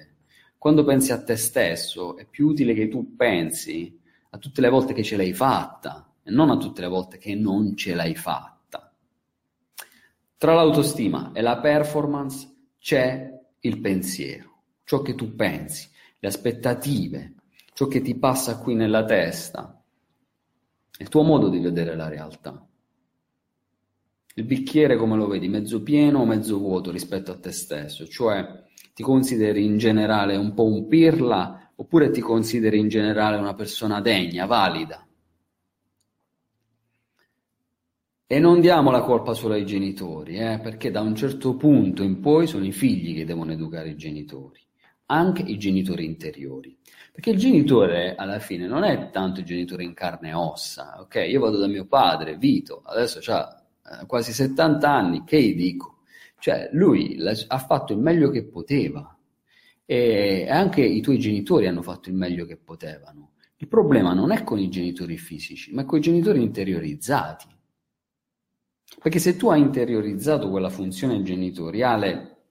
quando 0.65 0.83
pensi 0.83 1.11
a 1.11 1.21
te 1.21 1.35
stesso, 1.35 2.17
è 2.17 2.25
più 2.25 2.47
utile 2.47 2.73
che 2.73 2.87
tu 2.87 3.15
pensi 3.15 4.01
a 4.31 4.39
tutte 4.39 4.61
le 4.61 4.69
volte 4.69 4.93
che 4.95 5.03
ce 5.03 5.15
l'hai 5.15 5.31
fatta 5.31 6.11
e 6.23 6.31
non 6.31 6.49
a 6.49 6.57
tutte 6.57 6.81
le 6.81 6.87
volte 6.87 7.19
che 7.19 7.35
non 7.35 7.75
ce 7.75 7.93
l'hai 7.93 8.15
fatta. 8.15 8.91
Tra 10.35 10.55
l'autostima 10.55 11.33
e 11.33 11.41
la 11.41 11.59
performance 11.59 12.51
c'è 12.79 13.31
il 13.59 13.79
pensiero, 13.79 14.63
ciò 14.85 15.03
che 15.03 15.13
tu 15.13 15.35
pensi, 15.35 15.87
le 16.17 16.27
aspettative, 16.29 17.35
ciò 17.75 17.85
che 17.85 18.01
ti 18.01 18.15
passa 18.15 18.57
qui 18.57 18.73
nella 18.73 19.05
testa, 19.05 19.79
il 20.97 21.09
tuo 21.09 21.21
modo 21.21 21.47
di 21.47 21.59
vedere 21.59 21.95
la 21.95 22.07
realtà. 22.07 22.67
Il 24.33 24.43
bicchiere 24.43 24.97
come 24.97 25.15
lo 25.15 25.27
vedi, 25.27 25.47
mezzo 25.47 25.83
pieno 25.83 26.21
o 26.21 26.25
mezzo 26.25 26.57
vuoto 26.57 26.89
rispetto 26.89 27.31
a 27.31 27.37
te 27.37 27.51
stesso, 27.51 28.07
cioè 28.07 28.63
ti 28.95 29.03
consideri 29.03 29.65
in 29.65 29.77
generale 29.77 30.37
un 30.37 30.53
po' 30.53 30.63
un 30.63 30.87
pirla 30.87 31.71
oppure 31.75 32.11
ti 32.11 32.21
consideri 32.21 32.79
in 32.79 32.87
generale 32.87 33.35
una 33.35 33.53
persona 33.53 33.99
degna, 33.99 34.45
valida. 34.45 35.05
E 38.25 38.39
non 38.39 38.61
diamo 38.61 38.91
la 38.91 39.01
colpa 39.01 39.33
solo 39.33 39.53
ai 39.53 39.65
genitori, 39.65 40.37
eh, 40.37 40.59
perché 40.63 40.91
da 40.91 41.01
un 41.01 41.13
certo 41.13 41.57
punto 41.57 42.03
in 42.03 42.21
poi 42.21 42.47
sono 42.47 42.65
i 42.65 42.71
figli 42.71 43.13
che 43.13 43.25
devono 43.25 43.51
educare 43.51 43.89
i 43.89 43.97
genitori, 43.97 44.65
anche 45.07 45.41
i 45.41 45.57
genitori 45.57 46.05
interiori. 46.05 46.77
Perché 47.11 47.31
il 47.31 47.37
genitore 47.37 48.15
alla 48.15 48.39
fine 48.39 48.65
non 48.65 48.85
è 48.85 49.09
tanto 49.09 49.41
il 49.41 49.45
genitore 49.45 49.83
in 49.83 49.93
carne 49.93 50.29
e 50.29 50.33
ossa, 50.33 50.95
ok? 51.01 51.15
Io 51.27 51.41
vado 51.41 51.57
da 51.57 51.67
mio 51.67 51.85
padre, 51.85 52.37
Vito, 52.37 52.81
adesso 52.85 53.19
ha 53.33 53.61
eh, 54.01 54.05
quasi 54.05 54.31
70 54.31 54.89
anni, 54.89 55.23
che 55.25 55.41
gli 55.41 55.53
dico? 55.53 55.94
Cioè, 56.45 56.69
lui 56.73 57.17
ha 57.47 57.57
fatto 57.57 57.91
il 57.91 57.97
meglio 57.97 58.29
che 58.29 58.45
poteva 58.45 59.17
e 59.83 60.47
anche 60.47 60.83
i 60.83 61.01
tuoi 61.01 61.17
genitori 61.17 61.65
hanno 61.65 61.81
fatto 61.81 62.09
il 62.09 62.15
meglio 62.15 62.45
che 62.45 62.55
potevano. 62.55 63.31
Il 63.55 63.67
problema 63.67 64.13
non 64.13 64.31
è 64.31 64.43
con 64.43 64.59
i 64.59 64.69
genitori 64.69 65.17
fisici, 65.17 65.73
ma 65.73 65.85
con 65.85 65.97
i 65.97 66.01
genitori 66.01 66.43
interiorizzati. 66.43 67.47
Perché 69.01 69.17
se 69.17 69.35
tu 69.35 69.49
hai 69.49 69.59
interiorizzato 69.59 70.51
quella 70.51 70.69
funzione 70.69 71.23
genitoriale 71.23 72.43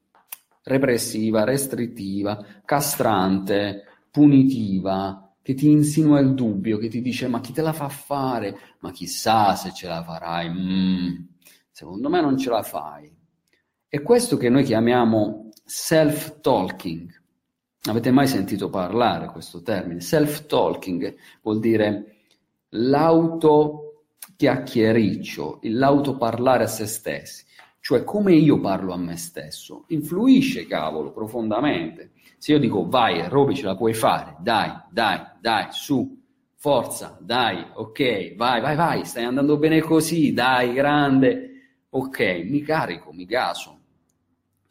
repressiva, 0.64 1.44
restrittiva, 1.44 2.44
castrante, 2.64 3.84
punitiva, 4.10 5.36
che 5.40 5.54
ti 5.54 5.70
insinua 5.70 6.18
il 6.18 6.34
dubbio, 6.34 6.78
che 6.78 6.88
ti 6.88 7.00
dice 7.00 7.28
ma 7.28 7.40
chi 7.40 7.52
te 7.52 7.62
la 7.62 7.72
fa 7.72 7.88
fare? 7.88 8.58
Ma 8.80 8.90
chissà 8.90 9.54
se 9.54 9.72
ce 9.72 9.86
la 9.86 10.02
farai. 10.02 10.50
Mm, 10.50 11.14
secondo 11.70 12.08
me 12.08 12.20
non 12.20 12.36
ce 12.36 12.50
la 12.50 12.64
fai. 12.64 13.22
È 13.94 14.02
questo 14.02 14.36
che 14.36 14.48
noi 14.48 14.64
chiamiamo 14.64 15.50
self-talking. 15.64 17.08
Avete 17.82 18.10
mai 18.10 18.26
sentito 18.26 18.68
parlare 18.68 19.28
questo 19.28 19.62
termine? 19.62 20.00
Self-talking 20.00 21.14
vuol 21.42 21.60
dire 21.60 22.16
l'auto 22.70 24.06
chiacchiericcio, 24.36 25.60
l'auto 25.62 26.16
parlare 26.16 26.64
a 26.64 26.66
se 26.66 26.86
stessi, 26.86 27.44
cioè 27.78 28.02
come 28.02 28.34
io 28.34 28.58
parlo 28.58 28.92
a 28.92 28.96
me 28.96 29.16
stesso, 29.16 29.84
influisce, 29.86 30.66
cavolo, 30.66 31.12
profondamente. 31.12 32.14
Se 32.38 32.50
io 32.50 32.58
dico 32.58 32.88
vai, 32.88 33.28
Roby, 33.28 33.54
ce 33.54 33.64
la 33.64 33.76
puoi 33.76 33.94
fare, 33.94 34.34
dai, 34.40 34.72
dai, 34.90 35.20
dai, 35.40 35.68
su, 35.70 36.20
forza, 36.56 37.16
dai, 37.20 37.64
ok, 37.72 38.34
vai, 38.34 38.60
vai, 38.60 38.74
vai, 38.74 39.04
stai 39.04 39.22
andando 39.22 39.56
bene 39.56 39.80
così, 39.80 40.32
dai, 40.32 40.72
grande, 40.72 41.50
ok, 41.90 42.44
mi 42.48 42.60
carico, 42.62 43.12
mi 43.12 43.24
gaso. 43.24 43.82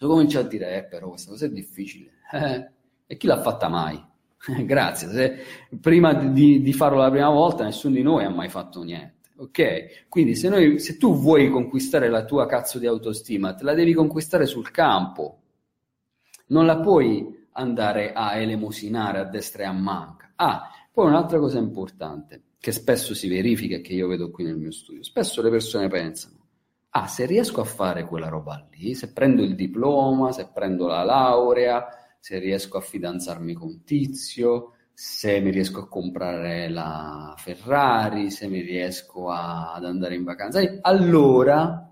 Se 0.04 0.10
comincio 0.10 0.40
a 0.40 0.44
dire, 0.44 0.76
eh, 0.76 0.84
però 0.84 1.08
questa 1.08 1.32
cosa 1.32 1.46
è 1.46 1.50
difficile, 1.50 2.12
eh, 2.34 2.70
e 3.08 3.16
chi 3.16 3.26
l'ha 3.26 3.42
fatta 3.42 3.70
mai? 3.70 3.98
Grazie, 4.66 5.10
Se, 5.10 5.38
prima 5.80 6.14
di, 6.14 6.62
di, 6.62 6.74
farlo 6.74 6.98
la 6.98 7.10
prima 7.10 7.30
volta 7.30 7.64
nessuno 7.64 7.96
di 7.96 8.02
noi 8.02 8.26
ha 8.26 8.30
mai 8.30 8.50
fatto 8.50 8.84
niente, 8.84 9.30
ok? 9.38 10.10
Quindi 10.10 10.36
se, 10.36 10.50
noi, 10.50 10.78
se 10.80 10.98
tu 10.98 11.16
vuoi 11.16 11.50
conquistare 11.50 12.10
la 12.10 12.26
tua 12.26 12.46
cazzo 12.48 12.80
di 12.80 12.86
autostima, 12.86 13.54
te 13.54 13.64
la 13.64 13.74
devi 13.74 13.94
conquistare 13.94 14.46
sul 14.46 14.72
campo, 14.72 15.40
non 16.48 16.66
la 16.66 16.82
puoi 16.82 17.48
andare 17.54 18.12
a 18.12 18.36
elemosinare 18.36 19.20
a 19.20 19.24
destra 19.24 19.64
e 19.64 19.68
a 19.68 19.72
manca. 19.72 20.34
Ah, 20.36 20.70
poi 20.92 21.08
un'altra 21.08 21.40
cosa 21.40 21.60
importante, 21.60 22.42
che 22.60 22.74
spesso 22.74 23.14
si 23.14 23.30
verifica 23.30 23.78
e 23.78 23.82
che 23.82 23.94
io 23.94 24.10
vedo 24.10 24.32
qui 24.32 24.44
nel 24.44 24.58
mio 24.58 24.72
studio, 24.72 25.02
spesso 25.02 25.42
le 25.42 25.50
persone 25.50 25.88
pensano, 25.88 26.43
ah, 26.96 27.08
se 27.08 27.26
riesco 27.26 27.62
a 27.62 27.66
fare 27.66 28.06
quella 28.06 28.30
roba 28.30 28.68
lì, 28.72 28.94
se 28.94 29.12
prendo 29.14 29.42
il 29.42 29.56
diploma, 29.56 30.32
se 30.32 30.50
prendo 30.54 30.86
la 30.86 31.04
laurea, 31.04 31.88
se 32.20 32.38
riesco 32.38 32.78
a 32.78 32.82
fidanzarmi 32.82 33.54
con 33.54 33.84
Tizio, 33.84 34.74
se 34.94 35.40
mi 35.40 35.50
riesco 35.50 35.80
a 35.82 35.88
comprare 35.88 36.70
la 36.70 37.34
Ferrari, 37.38 38.30
se 38.30 38.48
mi 38.48 38.62
riesco 38.62 39.30
a, 39.32 39.74
ad 39.74 39.86
andare 39.86 40.16
in 40.16 40.24
vacanza, 40.24 40.62
allora 40.82 41.92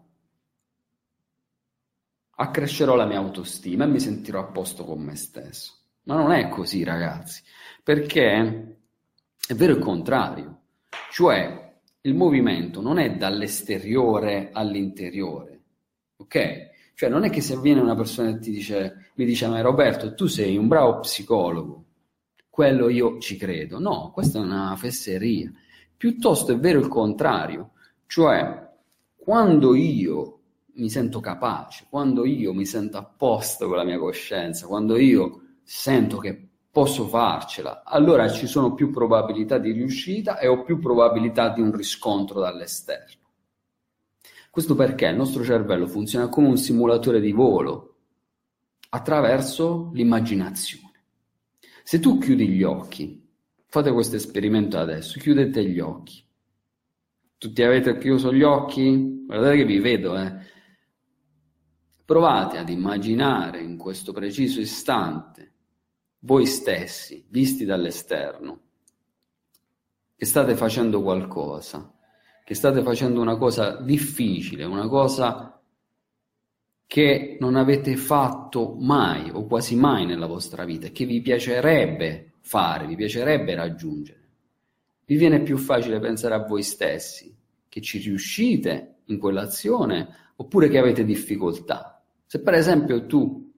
accrescerò 2.35 2.95
la 2.95 3.05
mia 3.05 3.17
autostima 3.17 3.85
e 3.85 3.87
mi 3.87 3.99
sentirò 3.99 4.39
a 4.39 4.51
posto 4.51 4.85
con 4.85 5.01
me 5.01 5.15
stesso. 5.15 5.79
Ma 6.03 6.15
non 6.15 6.31
è 6.31 6.47
così, 6.49 6.83
ragazzi, 6.83 7.41
perché 7.83 8.77
è 9.47 9.53
vero 9.55 9.73
il 9.73 9.79
contrario, 9.79 10.61
cioè 11.11 11.70
il 12.01 12.15
movimento 12.15 12.81
non 12.81 12.97
è 12.97 13.15
dall'esteriore 13.15 14.49
all'interiore, 14.51 15.61
ok? 16.17 16.69
Cioè 16.95 17.09
non 17.09 17.23
è 17.23 17.29
che 17.29 17.41
se 17.41 17.57
viene 17.59 17.79
una 17.79 17.95
persona 17.95 18.29
e 18.29 18.39
ti 18.39 18.51
dice, 18.51 19.11
mi 19.15 19.25
dice, 19.25 19.47
ma 19.47 19.61
Roberto, 19.61 20.13
tu 20.13 20.27
sei 20.27 20.57
un 20.57 20.67
bravo 20.67 20.99
psicologo, 20.99 21.85
quello 22.49 22.89
io 22.89 23.19
ci 23.19 23.37
credo. 23.37 23.79
No, 23.79 24.11
questa 24.11 24.39
è 24.39 24.41
una 24.41 24.75
fesseria. 24.75 25.51
Piuttosto 25.95 26.51
è 26.51 26.57
vero 26.57 26.79
il 26.79 26.87
contrario, 26.87 27.71
cioè 28.07 28.69
quando 29.15 29.75
io 29.75 30.39
mi 30.73 30.89
sento 30.89 31.19
capace, 31.19 31.85
quando 31.89 32.25
io 32.25 32.53
mi 32.53 32.65
sento 32.65 32.97
a 32.97 33.03
posto 33.03 33.67
con 33.67 33.77
la 33.77 33.83
mia 33.83 33.99
coscienza, 33.99 34.67
quando 34.67 34.97
io 34.97 35.41
sento 35.63 36.17
che 36.17 36.49
posso 36.71 37.05
farcela, 37.07 37.83
allora 37.83 38.29
ci 38.29 38.47
sono 38.47 38.73
più 38.73 38.91
probabilità 38.91 39.57
di 39.57 39.71
riuscita 39.71 40.39
e 40.39 40.47
ho 40.47 40.63
più 40.63 40.79
probabilità 40.79 41.49
di 41.49 41.59
un 41.59 41.75
riscontro 41.75 42.39
dall'esterno. 42.39 43.19
Questo 44.49 44.73
perché 44.75 45.07
il 45.07 45.15
nostro 45.17 45.43
cervello 45.43 45.85
funziona 45.87 46.29
come 46.29 46.47
un 46.47 46.57
simulatore 46.57 47.19
di 47.19 47.33
volo 47.33 47.95
attraverso 48.89 49.91
l'immaginazione. 49.93 51.03
Se 51.83 51.99
tu 51.99 52.17
chiudi 52.17 52.47
gli 52.47 52.63
occhi, 52.63 53.21
fate 53.67 53.91
questo 53.91 54.15
esperimento 54.15 54.77
adesso, 54.77 55.19
chiudete 55.19 55.65
gli 55.65 55.79
occhi. 55.79 56.23
Tutti 57.37 57.63
avete 57.63 57.97
chiuso 57.97 58.31
gli 58.33 58.43
occhi? 58.43 59.25
Guardate 59.25 59.57
che 59.57 59.65
vi 59.65 59.79
vedo, 59.79 60.17
eh. 60.17 60.49
Provate 62.05 62.57
ad 62.57 62.69
immaginare 62.69 63.61
in 63.61 63.77
questo 63.77 64.13
preciso 64.13 64.59
istante 64.59 65.50
voi 66.23 66.45
stessi, 66.45 67.25
visti 67.29 67.65
dall'esterno, 67.65 68.59
che 70.15 70.25
state 70.25 70.55
facendo 70.55 71.01
qualcosa, 71.01 71.93
che 72.43 72.53
state 72.53 72.83
facendo 72.83 73.21
una 73.21 73.37
cosa 73.37 73.77
difficile, 73.81 74.65
una 74.65 74.87
cosa 74.87 75.59
che 76.85 77.37
non 77.39 77.55
avete 77.55 77.95
fatto 77.95 78.75
mai 78.77 79.29
o 79.31 79.45
quasi 79.45 79.75
mai 79.75 80.05
nella 80.05 80.27
vostra 80.27 80.65
vita 80.65 80.89
che 80.89 81.05
vi 81.05 81.21
piacerebbe 81.21 82.33
fare, 82.41 82.85
vi 82.85 82.95
piacerebbe 82.95 83.55
raggiungere. 83.55 84.19
Vi 85.05 85.15
viene 85.15 85.41
più 85.41 85.57
facile 85.57 85.99
pensare 85.99 86.35
a 86.35 86.45
voi 86.45 86.63
stessi, 86.63 87.33
che 87.67 87.81
ci 87.81 87.99
riuscite 87.99 88.97
in 89.05 89.17
quell'azione 89.17 90.33
oppure 90.35 90.67
che 90.67 90.77
avete 90.77 91.03
difficoltà. 91.03 92.03
Se 92.25 92.41
per 92.41 92.53
esempio 92.53 93.05
tu 93.05 93.50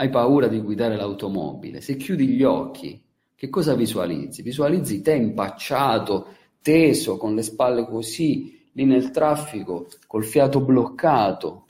hai 0.00 0.10
paura 0.10 0.46
di 0.46 0.60
guidare 0.60 0.96
l'automobile, 0.96 1.80
se 1.80 1.96
chiudi 1.96 2.28
gli 2.28 2.44
occhi, 2.44 3.02
che 3.34 3.48
cosa 3.48 3.74
visualizzi? 3.74 4.42
Visualizzi 4.42 5.02
te 5.02 5.14
impacciato, 5.14 6.34
teso, 6.62 7.16
con 7.16 7.34
le 7.34 7.42
spalle 7.42 7.84
così, 7.84 8.70
lì 8.74 8.84
nel 8.84 9.10
traffico, 9.10 9.88
col 10.06 10.24
fiato 10.24 10.60
bloccato. 10.60 11.66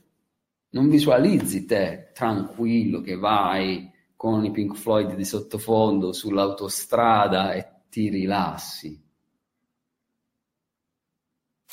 Non 0.69 0.89
visualizzi 0.89 1.65
te 1.65 2.11
tranquillo 2.13 3.01
che 3.01 3.15
vai 3.15 3.91
con 4.15 4.45
i 4.45 4.51
Pink 4.51 4.75
Floyd 4.75 5.15
di 5.15 5.25
sottofondo 5.25 6.13
sull'autostrada 6.13 7.53
e 7.53 7.67
ti 7.89 8.09
rilassi. 8.09 9.01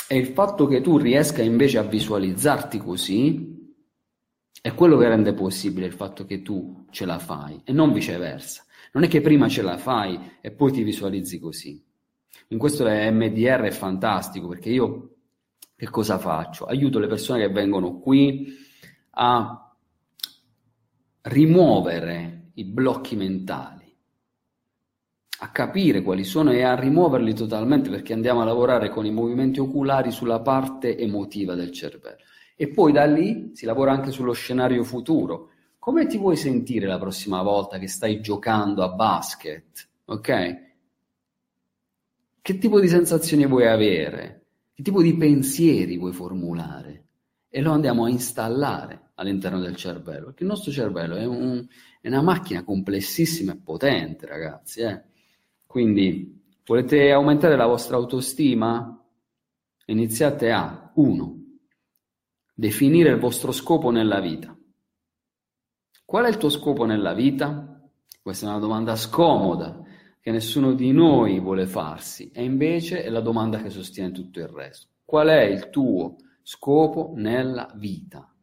E 0.09 0.17
il 0.17 0.29
fatto 0.29 0.67
che 0.67 0.81
tu 0.81 0.97
riesca 0.97 1.43
invece 1.43 1.77
a 1.77 1.83
visualizzarti 1.83 2.79
così 2.79 3.46
è 4.67 4.75
quello 4.75 4.97
che 4.97 5.07
rende 5.07 5.33
possibile 5.33 5.87
il 5.87 5.93
fatto 5.93 6.27
che 6.27 6.43
tu 6.43 6.87
ce 6.91 7.07
la 7.07 7.21
fai 7.21 7.61
e 7.63 7.71
non 7.71 7.93
viceversa. 7.93 8.65
Non 8.95 9.05
è 9.05 9.09
che 9.09 9.21
prima 9.21 9.49
ce 9.49 9.63
la 9.63 9.77
fai 9.77 10.19
e 10.41 10.51
poi 10.51 10.73
ti 10.73 10.83
visualizzi 10.83 11.39
così. 11.39 11.81
In 12.49 12.59
questo 12.59 12.83
l'MDR 12.83 13.61
è 13.61 13.71
fantastico 13.71 14.49
perché 14.49 14.71
io 14.71 15.11
che 15.77 15.89
cosa 15.89 16.19
faccio? 16.19 16.65
Aiuto 16.65 16.99
le 16.99 17.07
persone 17.07 17.47
che 17.47 17.53
vengono 17.53 18.01
qui 18.01 18.57
a 19.11 19.73
rimuovere 21.21 22.51
i 22.55 22.65
blocchi 22.65 23.15
mentali, 23.15 23.97
a 25.43 25.51
capire 25.53 26.03
quali 26.03 26.25
sono 26.25 26.51
e 26.51 26.63
a 26.63 26.75
rimuoverli 26.75 27.35
totalmente 27.35 27.89
perché 27.89 28.15
andiamo 28.15 28.41
a 28.41 28.45
lavorare 28.45 28.89
con 28.89 29.07
i 29.07 29.13
movimenti 29.13 29.61
oculari 29.61 30.11
sulla 30.11 30.41
parte 30.41 30.99
emotiva 30.99 31.55
del 31.55 31.71
cervello. 31.71 32.25
E 32.59 32.69
poi 32.69 32.91
da 32.91 33.05
lì 33.05 33.51
si 33.53 33.67
lavora 33.67 33.93
anche 33.93 34.11
sullo 34.11 34.33
scenario 34.33 34.83
futuro. 34.83 35.51
Come 35.79 36.07
ti 36.07 36.17
vuoi 36.17 36.37
sentire 36.37 36.87
la 36.87 36.99
prossima 36.99 37.43
volta 37.43 37.79
che 37.79 37.87
stai 37.87 38.23
giocando 38.23 38.83
a 38.83 38.89
basket? 38.89 39.89
Ok? 40.07 40.65
Che 42.41 42.59
tipo 42.59 42.81
di 42.81 42.89
sensazioni 42.89 43.47
vuoi 43.47 43.67
avere? 43.67 44.47
Che 44.73 44.83
tipo 44.83 45.03
di 45.03 45.15
pensieri 45.17 45.99
vuoi 45.99 46.15
formulare? 46.15 47.05
E 47.51 47.61
lo 47.61 47.73
andiamo 47.73 48.05
a 48.05 48.09
installare 48.09 49.11
all'interno 49.17 49.61
del 49.61 49.77
cervello, 49.77 50.27
perché 50.27 50.43
il 50.43 50.49
nostro 50.49 50.73
cervello 50.73 51.15
è, 51.15 51.27
un, 51.27 51.67
è 52.01 52.09
una 52.09 52.23
macchina 52.23 52.65
complessissima 52.65 53.53
e 53.53 53.61
potente, 53.63 54.27
ragazzi. 54.27 54.81
Eh? 54.81 55.03
Quindi 55.67 56.43
volete 56.65 57.13
aumentare 57.13 57.55
la 57.55 57.67
vostra 57.67 57.97
autostima? 57.97 58.99
Iniziate 59.87 60.51
a 60.51 60.91
1 60.95 61.36
Definire 62.59 63.11
il 63.11 63.19
vostro 63.19 63.53
scopo 63.53 63.91
nella 63.91 64.19
vita. 64.19 64.57
Qual 66.07 66.25
è 66.25 66.29
il 66.29 66.39
tuo 66.39 66.49
scopo 66.49 66.87
nella 66.87 67.13
vita? 67.13 67.87
Questa 68.23 68.47
è 68.47 68.49
una 68.49 68.59
domanda 68.59 68.97
scomoda 68.97 69.83
che 70.23 70.31
nessuno 70.31 70.73
di 70.73 70.91
noi 70.91 71.39
vuole 71.39 71.67
farsi 71.67 72.31
e 72.33 72.43
invece 72.45 73.05
è 73.05 73.11
la 73.11 73.21
domanda 73.21 73.61
che 73.61 73.69
sostiene 73.69 74.11
tutto 74.11 74.39
il 74.39 74.49
resto. 74.49 74.89
Qual 75.05 75.29
è 75.29 75.43
il 75.43 75.69
tuo 75.69 76.17
scopo 76.41 77.13
nella 77.15 77.71
vita? 77.75 78.35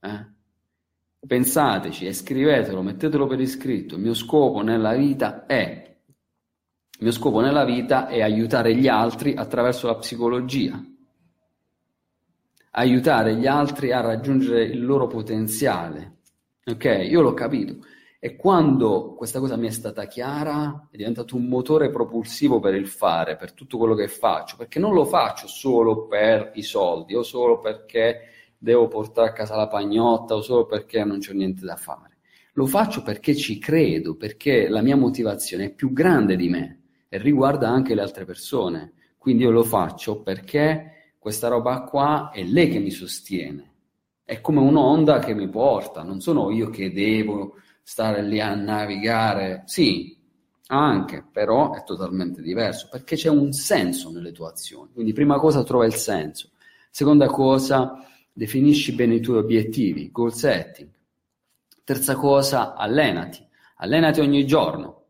Eh? 0.00 0.26
Pensateci 1.26 2.06
e 2.06 2.14
scrivetelo, 2.14 2.80
mettetelo 2.80 3.26
per 3.26 3.40
iscritto. 3.40 3.96
Il 3.96 4.00
mio 4.00 4.14
scopo 4.14 4.62
nella 4.62 4.94
vita 4.94 5.44
è 5.44 5.98
il 6.98 7.08
mio 7.08 7.12
scopo 7.12 7.40
nella 7.40 7.66
vita 7.66 8.08
è 8.08 8.22
aiutare 8.22 8.74
gli 8.74 8.88
altri 8.88 9.34
attraverso 9.34 9.86
la 9.86 9.96
psicologia 9.96 10.82
aiutare 12.72 13.34
gli 13.34 13.46
altri 13.46 13.92
a 13.92 14.00
raggiungere 14.00 14.64
il 14.64 14.84
loro 14.84 15.06
potenziale. 15.06 16.18
Ok, 16.64 16.84
io 16.84 17.20
l'ho 17.20 17.34
capito. 17.34 17.78
E 18.18 18.36
quando 18.36 19.14
questa 19.14 19.40
cosa 19.40 19.56
mi 19.56 19.66
è 19.66 19.70
stata 19.70 20.06
chiara, 20.06 20.88
è 20.90 20.96
diventato 20.96 21.34
un 21.34 21.46
motore 21.48 21.90
propulsivo 21.90 22.60
per 22.60 22.74
il 22.74 22.86
fare, 22.86 23.34
per 23.36 23.52
tutto 23.52 23.78
quello 23.78 23.94
che 23.94 24.06
faccio, 24.06 24.56
perché 24.56 24.78
non 24.78 24.94
lo 24.94 25.04
faccio 25.04 25.48
solo 25.48 26.06
per 26.06 26.52
i 26.54 26.62
soldi 26.62 27.16
o 27.16 27.24
solo 27.24 27.58
perché 27.58 28.28
devo 28.56 28.86
portare 28.86 29.30
a 29.30 29.32
casa 29.32 29.56
la 29.56 29.66
pagnotta 29.66 30.36
o 30.36 30.40
solo 30.40 30.66
perché 30.66 31.04
non 31.04 31.18
c'è 31.18 31.32
niente 31.32 31.64
da 31.64 31.74
fare. 31.74 32.18
Lo 32.52 32.66
faccio 32.66 33.02
perché 33.02 33.34
ci 33.34 33.58
credo, 33.58 34.16
perché 34.16 34.68
la 34.68 34.82
mia 34.82 34.96
motivazione 34.96 35.64
è 35.64 35.74
più 35.74 35.92
grande 35.92 36.36
di 36.36 36.48
me 36.48 36.82
e 37.08 37.18
riguarda 37.18 37.68
anche 37.68 37.94
le 37.96 38.02
altre 38.02 38.24
persone. 38.24 38.92
Quindi 39.18 39.42
io 39.42 39.50
lo 39.50 39.64
faccio 39.64 40.22
perché 40.22 41.01
questa 41.22 41.46
roba 41.46 41.82
qua 41.82 42.32
è 42.32 42.42
lei 42.42 42.68
che 42.68 42.80
mi 42.80 42.90
sostiene. 42.90 43.70
È 44.24 44.40
come 44.40 44.58
un'onda 44.58 45.20
che 45.20 45.34
mi 45.34 45.48
porta, 45.48 46.02
non 46.02 46.18
sono 46.20 46.50
io 46.50 46.68
che 46.68 46.92
devo 46.92 47.58
stare 47.80 48.24
lì 48.24 48.40
a 48.40 48.56
navigare. 48.56 49.62
Sì, 49.66 50.18
anche, 50.66 51.24
però 51.30 51.74
è 51.74 51.84
totalmente 51.84 52.42
diverso 52.42 52.88
perché 52.90 53.14
c'è 53.14 53.28
un 53.28 53.52
senso 53.52 54.10
nelle 54.10 54.32
tue 54.32 54.48
azioni. 54.48 54.90
Quindi 54.92 55.12
prima 55.12 55.38
cosa 55.38 55.62
trova 55.62 55.86
il 55.86 55.94
senso. 55.94 56.50
Seconda 56.90 57.28
cosa, 57.28 58.04
definisci 58.32 58.92
bene 58.92 59.14
i 59.14 59.20
tuoi 59.20 59.38
obiettivi, 59.38 60.10
goal 60.10 60.34
setting. 60.34 60.90
Terza 61.84 62.16
cosa, 62.16 62.74
allenati. 62.74 63.46
Allenati 63.76 64.18
ogni 64.18 64.44
giorno. 64.44 65.01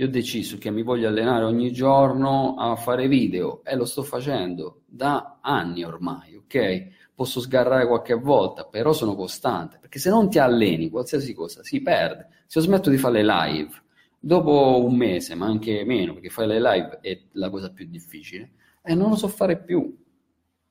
Io 0.00 0.06
ho 0.06 0.08
deciso 0.08 0.56
che 0.56 0.70
mi 0.70 0.82
voglio 0.82 1.08
allenare 1.08 1.44
ogni 1.44 1.72
giorno 1.72 2.54
a 2.54 2.74
fare 2.74 3.06
video 3.06 3.62
e 3.64 3.76
lo 3.76 3.84
sto 3.84 4.02
facendo 4.02 4.80
da 4.86 5.40
anni 5.42 5.84
ormai, 5.84 6.36
ok? 6.36 7.12
Posso 7.14 7.38
sgarrare 7.40 7.86
qualche 7.86 8.14
volta, 8.14 8.64
però 8.64 8.94
sono 8.94 9.14
costante, 9.14 9.76
perché 9.78 9.98
se 9.98 10.08
non 10.08 10.30
ti 10.30 10.38
alleni, 10.38 10.88
qualsiasi 10.88 11.34
cosa 11.34 11.62
si 11.62 11.82
perde. 11.82 12.28
Se 12.46 12.60
io 12.60 12.64
smetto 12.64 12.88
di 12.88 12.96
fare 12.96 13.22
le 13.22 13.30
live, 13.30 13.70
dopo 14.18 14.82
un 14.82 14.96
mese, 14.96 15.34
ma 15.34 15.44
anche 15.44 15.84
meno, 15.84 16.14
perché 16.14 16.30
fare 16.30 16.58
le 16.58 16.60
live 16.60 16.98
è 17.02 17.20
la 17.32 17.50
cosa 17.50 17.70
più 17.70 17.84
difficile, 17.86 18.52
e 18.82 18.94
non 18.94 19.10
lo 19.10 19.16
so 19.16 19.28
fare 19.28 19.62
più. 19.62 19.98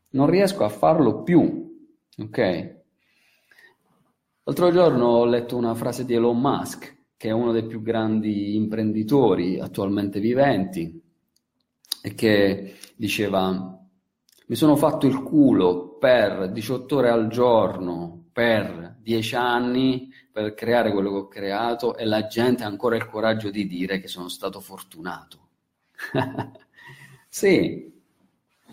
Non 0.10 0.28
riesco 0.28 0.64
a 0.64 0.70
farlo 0.70 1.22
più, 1.22 1.88
ok? 2.18 2.78
L'altro 4.46 4.72
giorno 4.72 5.06
ho 5.06 5.26
letto 5.26 5.56
una 5.56 5.76
frase 5.76 6.04
di 6.04 6.16
Elon 6.16 6.40
Musk 6.40 6.98
che 7.20 7.28
è 7.28 7.32
uno 7.32 7.52
dei 7.52 7.66
più 7.66 7.82
grandi 7.82 8.56
imprenditori 8.56 9.60
attualmente 9.60 10.22
viventi, 10.22 11.02
e 12.02 12.16
che 12.16 12.76
diceva 12.96 13.78
mi 14.46 14.56
sono 14.56 14.78
fatto 14.78 15.06
il 15.06 15.22
culo 15.22 15.98
per 16.00 16.50
18 16.50 16.96
ore 16.96 17.10
al 17.10 17.28
giorno, 17.28 18.28
per 18.32 18.96
10 19.02 19.36
anni, 19.36 20.10
per 20.32 20.54
creare 20.54 20.94
quello 20.94 21.10
che 21.10 21.18
ho 21.18 21.28
creato 21.28 21.98
e 21.98 22.06
la 22.06 22.26
gente 22.28 22.64
ha 22.64 22.68
ancora 22.68 22.96
il 22.96 23.06
coraggio 23.06 23.50
di 23.50 23.68
dire 23.68 24.00
che 24.00 24.08
sono 24.08 24.30
stato 24.30 24.62
fortunato. 24.62 25.50
sì, 27.28 28.02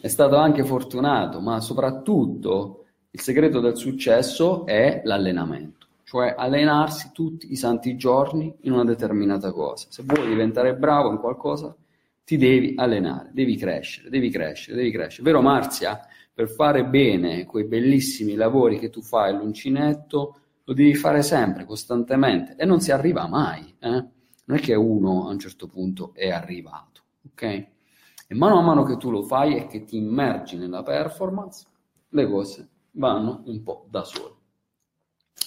è 0.01 0.07
stato 0.07 0.37
anche 0.37 0.63
fortunato, 0.63 1.41
ma 1.41 1.61
soprattutto 1.61 2.85
il 3.11 3.21
segreto 3.21 3.59
del 3.59 3.77
successo 3.77 4.65
è 4.67 5.01
l'allenamento 5.03 5.86
cioè 6.07 6.33
allenarsi 6.39 7.11
tutti 7.13 7.51
i 7.51 7.57
santi 7.57 7.97
giorni 7.97 8.55
in 8.61 8.71
una 8.71 8.85
determinata 8.85 9.51
cosa. 9.51 9.89
Se 9.91 10.05
vuoi 10.07 10.29
diventare 10.29 10.77
bravo 10.77 11.11
in 11.11 11.19
qualcosa, 11.19 11.75
ti 12.23 12.37
devi 12.37 12.75
allenare, 12.77 13.31
devi 13.33 13.57
crescere, 13.57 14.09
devi 14.09 14.31
crescere, 14.31 14.77
devi 14.77 14.93
crescere. 14.93 15.25
Vero 15.25 15.43
Marzia? 15.43 16.01
Per 16.33 16.49
fare 16.49 16.85
bene 16.85 17.45
quei 17.45 17.65
bellissimi 17.65 18.37
lavori 18.37 18.79
che 18.79 18.89
tu 18.89 19.03
fai 19.03 19.31
all'uncinetto, 19.33 20.39
lo 20.63 20.75
devi 20.75 20.95
fare 20.95 21.23
sempre, 21.23 21.65
costantemente, 21.65 22.55
e 22.57 22.65
non 22.65 22.81
si 22.81 22.93
arriva 22.93 23.27
mai. 23.27 23.75
Eh? 23.81 24.05
Non 24.45 24.59
è 24.59 24.61
che 24.61 24.77
uno 24.77 25.27
a 25.27 25.31
un 25.33 25.41
certo 25.41 25.67
punto 25.67 26.13
è 26.15 26.31
arrivato, 26.31 27.03
ok? 27.33 27.43
E 27.43 28.35
mano 28.35 28.61
a 28.61 28.63
mano 28.63 28.85
che 28.85 28.97
tu 28.97 29.11
lo 29.11 29.25
fai 29.25 29.57
e 29.57 29.67
che 29.67 29.83
ti 29.83 29.97
immergi 29.97 30.57
nella 30.57 30.85
performance, 30.85 31.67
le 32.11 32.29
cose 32.29 32.69
vanno 32.93 33.43
un 33.47 33.61
po' 33.65 33.87
da 33.91 34.05
sole. 34.05 34.36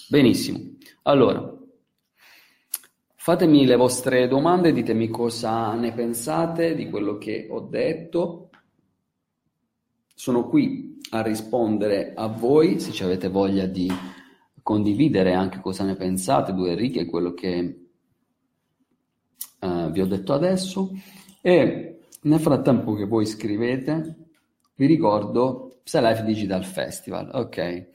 Benissimo, 0.09 0.59
allora 1.03 1.55
fatemi 3.13 3.67
le 3.67 3.75
vostre 3.75 4.27
domande, 4.27 4.73
ditemi 4.73 5.07
cosa 5.07 5.75
ne 5.75 5.93
pensate 5.93 6.73
di 6.73 6.89
quello 6.89 7.19
che 7.19 7.45
ho 7.47 7.59
detto. 7.59 8.49
Sono 10.15 10.49
qui 10.49 10.97
a 11.11 11.21
rispondere 11.21 12.13
a 12.15 12.25
voi 12.25 12.79
se 12.79 13.03
avete 13.03 13.27
voglia 13.27 13.67
di 13.67 13.87
condividere 14.63 15.33
anche 15.35 15.59
cosa 15.59 15.83
ne 15.83 15.95
pensate, 15.95 16.53
due 16.53 16.73
righe, 16.73 17.05
quello 17.05 17.35
che 17.35 17.81
uh, 19.59 19.91
vi 19.91 20.01
ho 20.01 20.07
detto 20.07 20.33
adesso. 20.33 20.89
E 21.39 21.99
nel 22.21 22.39
frattempo 22.39 22.95
che 22.95 23.05
voi 23.05 23.27
scrivete, 23.27 24.15
vi 24.73 24.87
ricordo 24.87 25.81
Psy 25.83 26.23
Digital 26.23 26.65
Festival, 26.65 27.29
ok? 27.31 27.89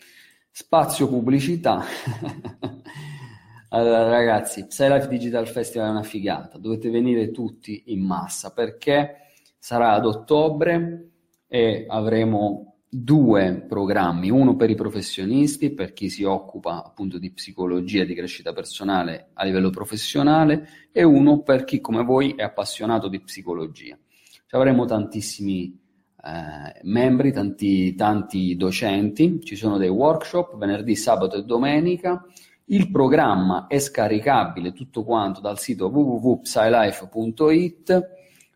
Spazio 0.57 1.09
pubblicità. 1.09 1.83
allora, 3.71 4.09
ragazzi, 4.09 4.69
PsyLife 4.69 5.09
Digital 5.09 5.49
Festival 5.49 5.89
è 5.89 5.91
una 5.91 6.05
figata. 6.05 6.59
Dovete 6.59 6.91
venire 6.91 7.33
tutti 7.33 7.83
in 7.87 8.05
massa 8.05 8.53
perché 8.53 9.33
sarà 9.59 9.95
ad 9.95 10.07
ottobre 10.07 11.11
e 11.49 11.87
avremo 11.89 12.77
due 12.89 13.65
programmi, 13.69 14.31
uno 14.31 14.55
per 14.55 14.71
i 14.71 14.77
professionisti, 14.77 15.75
per 15.75 15.93
chi 15.93 16.09
si 16.09 16.23
occupa 16.23 16.85
appunto 16.85 17.19
di 17.19 17.33
psicologia 17.33 18.05
di 18.05 18.15
crescita 18.15 18.53
personale 18.53 19.31
a 19.33 19.43
livello 19.43 19.71
professionale, 19.71 20.69
e 20.93 21.03
uno 21.03 21.43
per 21.43 21.65
chi 21.65 21.81
come 21.81 22.05
voi 22.05 22.35
è 22.37 22.45
appassionato 22.45 23.09
di 23.09 23.21
psicologia. 23.21 23.99
Ci 24.47 24.55
avremo 24.55 24.85
tantissimi 24.85 25.84
eh, 26.25 26.81
membri, 26.85 27.33
tanti, 27.33 27.95
tanti 27.95 28.57
docenti, 28.57 29.41
ci 29.43 29.57
sono 29.57 29.77
dei 29.77 29.91
workshop 29.91 30.57
venerdì, 30.57 30.97
sabato 30.97 31.37
e 31.37 31.45
domenica. 31.45 32.25
Il 32.67 32.91
programma 32.91 33.67
è 33.67 33.79
scaricabile 33.79 34.73
tutto 34.73 35.05
quanto 35.05 35.43
dal 35.43 35.59
sito 35.59 35.89
www.psylife.it, 35.89 38.11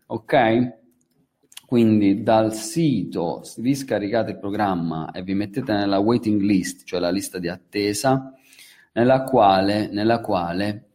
ok? 0.07 0.77
Quindi 1.67 2.23
dal 2.23 2.55
sito 2.55 3.43
vi 3.57 3.75
scaricate 3.75 4.31
il 4.31 4.39
programma 4.39 5.11
e 5.11 5.21
vi 5.21 5.35
mettete 5.35 5.71
nella 5.71 5.99
waiting 5.99 6.41
list, 6.41 6.85
cioè 6.85 6.99
la 6.99 7.11
lista 7.11 7.37
di 7.37 7.49
attesa, 7.49 8.33
nella 8.93 9.21
quale, 9.21 9.87
nella 9.91 10.21
quale 10.21 10.88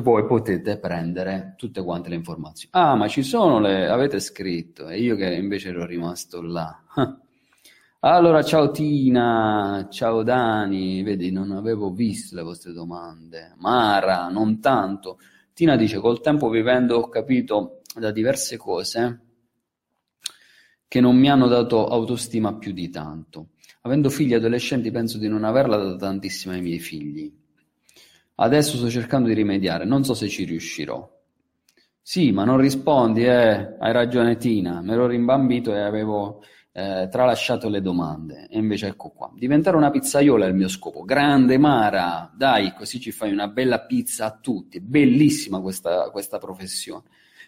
voi 0.00 0.24
potete 0.24 0.78
prendere 0.78 1.54
tutte 1.56 1.82
quante 1.82 2.08
le 2.08 2.14
informazioni. 2.14 2.70
Ah, 2.74 2.94
ma 2.94 3.08
ci 3.08 3.22
sono 3.22 3.60
le 3.60 3.88
avete 3.88 4.20
scritto 4.20 4.88
e 4.88 5.00
io 5.00 5.16
che 5.16 5.34
invece 5.34 5.68
ero 5.68 5.84
rimasto 5.84 6.40
là. 6.40 6.82
Allora, 8.04 8.42
ciao 8.42 8.72
Tina, 8.72 9.86
ciao 9.88 10.24
Dani, 10.24 11.04
vedi, 11.04 11.30
non 11.30 11.52
avevo 11.52 11.92
visto 11.92 12.34
le 12.34 12.42
vostre 12.42 12.72
domande. 12.72 13.54
Mara, 13.58 14.26
non 14.28 14.58
tanto. 14.58 15.20
Tina 15.52 15.76
dice, 15.76 16.00
col 16.00 16.20
tempo 16.20 16.48
vivendo 16.48 16.96
ho 16.96 17.08
capito 17.08 17.82
da 17.94 18.10
diverse 18.10 18.56
cose 18.56 19.20
che 20.88 21.00
non 21.00 21.16
mi 21.16 21.30
hanno 21.30 21.46
dato 21.46 21.86
autostima 21.86 22.56
più 22.56 22.72
di 22.72 22.90
tanto. 22.90 23.50
Avendo 23.82 24.10
figli 24.10 24.34
adolescenti 24.34 24.90
penso 24.90 25.16
di 25.18 25.28
non 25.28 25.44
averla 25.44 25.76
data 25.76 25.96
tantissima 25.96 26.54
ai 26.54 26.60
miei 26.60 26.80
figli. 26.80 27.32
Adesso 28.34 28.76
sto 28.76 28.88
cercando 28.88 29.28
di 29.28 29.34
rimediare, 29.34 29.84
non 29.84 30.04
so 30.04 30.14
se 30.14 30.28
ci 30.28 30.44
riuscirò. 30.44 31.08
Sì, 32.00 32.32
ma 32.32 32.44
non 32.44 32.56
rispondi, 32.56 33.24
eh, 33.24 33.76
hai 33.78 33.92
ragione 33.92 34.36
Tina, 34.36 34.80
me 34.80 34.96
l'ho 34.96 35.06
rimbambito 35.06 35.72
e 35.72 35.80
avevo 35.80 36.42
eh, 36.72 37.06
tralasciato 37.10 37.68
le 37.68 37.80
domande. 37.80 38.48
E 38.50 38.58
invece 38.58 38.88
ecco 38.88 39.10
qua, 39.10 39.30
diventare 39.34 39.76
una 39.76 39.90
pizzaiola 39.90 40.46
è 40.46 40.48
il 40.48 40.54
mio 40.54 40.68
scopo. 40.68 41.04
Grande 41.04 41.58
Mara, 41.58 42.32
dai, 42.34 42.72
così 42.74 42.98
ci 42.98 43.12
fai 43.12 43.30
una 43.30 43.46
bella 43.48 43.80
pizza 43.82 44.26
a 44.26 44.38
tutti. 44.40 44.80
Bellissima 44.80 45.60
questa, 45.60 46.10
questa 46.10 46.38
professione. 46.38 47.04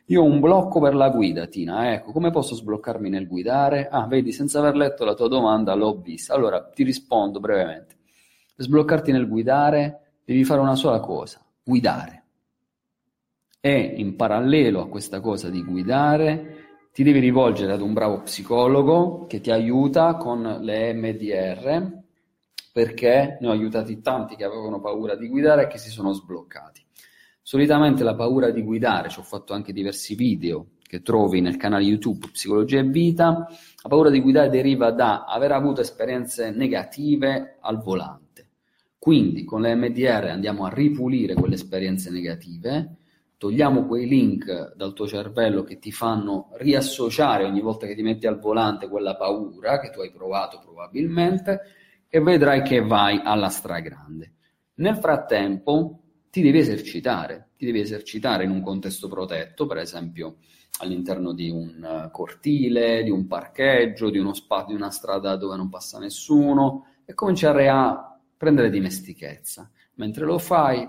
Io 0.09 0.21
ho 0.21 0.25
un 0.25 0.39
blocco 0.39 0.81
per 0.81 0.95
la 0.95 1.09
guida, 1.09 1.47
Tina, 1.47 1.93
ecco, 1.93 2.13
come 2.13 2.31
posso 2.31 2.55
sbloccarmi 2.55 3.09
nel 3.09 3.27
guidare? 3.27 3.89
Ah, 3.89 4.07
vedi, 4.07 4.33
senza 4.33 4.59
aver 4.59 4.77
letto 4.77 5.05
la 5.05 5.15
tua 5.15 5.29
domanda 5.29 5.75
l'ho 5.75 5.99
vista. 5.99 6.35
Allora, 6.35 6.63
ti 6.63 6.85
rispondo 6.85 7.41
brevemente. 7.41 7.97
Sbloccarti 8.57 9.11
nel 9.11 9.27
guidare 9.27 10.04
devi 10.25 10.45
fare 10.45 10.61
una 10.61 10.75
sola 10.75 11.01
cosa, 11.01 11.45
guidare. 11.63 12.23
E 13.61 13.95
in 13.97 14.17
parallelo 14.17 14.83
a 14.83 14.89
questa 14.89 15.21
cosa 15.21 15.49
di 15.51 15.63
guidare, 15.63 16.65
ti 16.93 17.03
devi 17.03 17.19
rivolgere 17.19 17.73
ad 17.73 17.81
un 17.81 17.93
bravo 17.93 18.23
psicologo 18.23 19.27
che 19.27 19.41
ti 19.41 19.51
aiuta 19.51 20.17
con 20.17 20.59
le 20.61 20.93
MDR, 20.95 22.03
perché 22.73 23.39
ne 23.41 23.49
ho 23.49 23.51
aiutati 23.51 24.01
tanti 24.01 24.37
che 24.37 24.45
avevano 24.45 24.81
paura 24.81 25.17
di 25.17 25.29
guidare 25.29 25.65
e 25.65 25.67
che 25.67 25.79
si 25.79 25.91
sono 25.91 26.13
sbloccati. 26.13 26.83
Solitamente 27.43 28.05
la 28.05 28.15
paura 28.15 28.51
di 28.51 28.63
guidare, 28.63 29.11
ci 29.11 29.19
ho 29.19 29.23
fatto 29.23 29.53
anche 29.53 29.73
diversi 29.73 30.15
video 30.15 30.69
che 30.83 31.03
trovi 31.03 31.41
nel 31.41 31.57
canale 31.57 31.85
YouTube 31.85 32.29
Psicologia 32.31 32.79
e 32.79 32.85
Vita, 32.85 33.47
la 33.83 33.89
paura 33.89 34.11
di 34.11 34.21
guidare 34.21 34.49
deriva 34.49 34.91
da 34.91 35.25
aver 35.25 35.53
avuto 35.53 35.81
esperienze 35.81 36.51
negative 36.51 37.57
al 37.61 37.83
volante 37.83 38.24
quindi 39.05 39.45
con 39.45 39.61
le 39.61 39.75
MDR 39.75 40.29
andiamo 40.31 40.65
a 40.65 40.71
ripulire 40.71 41.35
quelle 41.35 41.57
esperienze 41.57 42.09
negative, 42.09 42.97
togliamo 43.37 43.85
quei 43.85 44.09
link 44.09 44.75
dal 44.75 44.95
tuo 44.95 45.07
cervello 45.07 45.63
che 45.63 45.79
ti 45.79 45.93
fanno 45.93 46.49
riassociare 46.55 47.45
ogni 47.45 47.61
volta 47.61 47.87
che 47.87 47.95
ti 47.95 48.01
metti 48.01 48.27
al 48.27 48.39
volante 48.39 48.89
quella 48.89 49.15
paura 49.15 49.79
che 49.79 49.91
tu 49.91 50.01
hai 50.01 50.11
provato 50.11 50.59
probabilmente 50.65 51.61
e 52.09 52.19
vedrai 52.19 52.63
che 52.63 52.81
vai 52.81 53.21
alla 53.23 53.51
stragrande. 53.51 54.33
Nel 54.77 54.97
frattempo 54.97 56.01
ti 56.31 56.41
devi 56.41 56.61
esercitare, 56.61 57.51
ti 57.59 57.67
devi 57.67 57.81
esercitare 57.81 58.45
in 58.45 58.51
un 58.53 58.63
contesto 58.63 59.07
protetto, 59.07 59.67
per 59.67 59.77
esempio 59.77 60.37
all'interno 60.79 61.35
di 61.35 61.51
un 61.51 61.85
eh, 61.85 62.09
cortile, 62.11 63.03
di 63.03 63.11
un 63.11 63.27
parcheggio, 63.27 64.09
di, 64.09 64.17
uno 64.17 64.33
spazio, 64.33 64.69
di 64.69 64.81
una 64.81 64.91
strada 64.91 65.37
dove 65.37 65.57
non 65.57 65.69
passa 65.69 65.99
nessuno 65.99 66.87
e 67.05 67.13
cominciare 67.13 67.69
a 67.69 68.09
prendere 68.37 68.71
dimestichezza. 68.71 69.71
Mentre 69.95 70.25
lo 70.25 70.39
fai, 70.39 70.89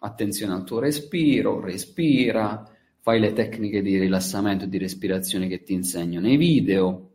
attenzione 0.00 0.52
al 0.52 0.64
tuo 0.64 0.78
respiro, 0.78 1.60
respira, 1.60 2.64
fai 3.00 3.20
le 3.20 3.32
tecniche 3.32 3.82
di 3.82 3.98
rilassamento 3.98 4.64
e 4.64 4.68
di 4.68 4.78
respirazione 4.78 5.48
che 5.48 5.62
ti 5.62 5.72
insegno 5.72 6.20
nei 6.20 6.36
video. 6.36 7.08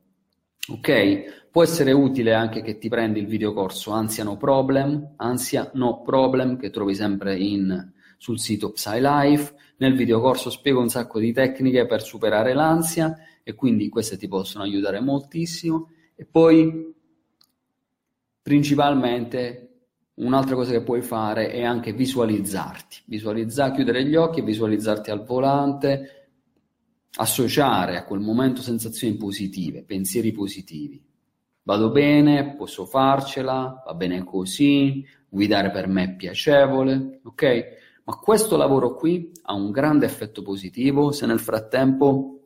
Ok? 0.67 1.47
Può 1.51 1.63
essere 1.63 1.91
utile 1.91 2.33
anche 2.33 2.61
che 2.61 2.77
ti 2.77 2.89
prendi 2.89 3.19
il 3.19 3.27
videocorso 3.27 3.91
Ansia 3.91 4.23
No 4.23 4.35
Problem, 4.35 5.13
Ansia 5.17 5.71
No 5.75 6.01
Problem, 6.01 6.57
che 6.57 6.69
trovi 6.69 6.95
sempre 6.95 7.37
in, 7.37 7.93
sul 8.17 8.39
sito 8.39 8.71
PsyLife. 8.71 9.53
Nel 9.77 9.95
videocorso 9.95 10.49
spiego 10.49 10.81
un 10.81 10.89
sacco 10.89 11.19
di 11.19 11.31
tecniche 11.31 11.85
per 11.85 12.01
superare 12.01 12.53
l'ansia 12.53 13.15
e 13.43 13.53
quindi 13.53 13.89
queste 13.89 14.17
ti 14.17 14.27
possono 14.27 14.63
aiutare 14.63 14.99
moltissimo. 14.99 15.91
E 16.15 16.25
poi, 16.25 16.93
principalmente, 18.45 19.65
Un'altra 20.15 20.55
cosa 20.55 20.71
che 20.71 20.81
puoi 20.81 21.01
fare 21.01 21.51
è 21.51 21.63
anche 21.63 21.91
visualizzarti, 21.91 23.01
visualizzare, 23.07 23.73
chiudere 23.73 24.05
gli 24.05 24.15
occhi 24.15 24.39
e 24.39 24.43
visualizzarti 24.43 25.11
al 25.11 25.25
volante, 25.25 26.29
associare 27.17 27.97
a 27.97 28.05
quel 28.05 28.21
momento 28.21 28.61
sensazioni 28.61 29.15
positive, 29.15 29.83
pensieri 29.83 30.31
positivi. 30.31 31.03
Vado 31.63 31.91
bene, 31.91 32.55
posso 32.55 32.85
farcela, 32.85 33.83
va 33.85 33.93
bene 33.93 34.23
così, 34.23 35.05
guidare 35.27 35.69
per 35.69 35.87
me 35.87 36.03
è 36.03 36.15
piacevole, 36.15 37.19
ok? 37.25 37.63
Ma 38.05 38.15
questo 38.15 38.55
lavoro 38.55 38.95
qui 38.95 39.31
ha 39.43 39.53
un 39.53 39.69
grande 39.69 40.05
effetto 40.05 40.43
positivo 40.43 41.11
se 41.11 41.25
nel 41.25 41.39
frattempo 41.39 42.39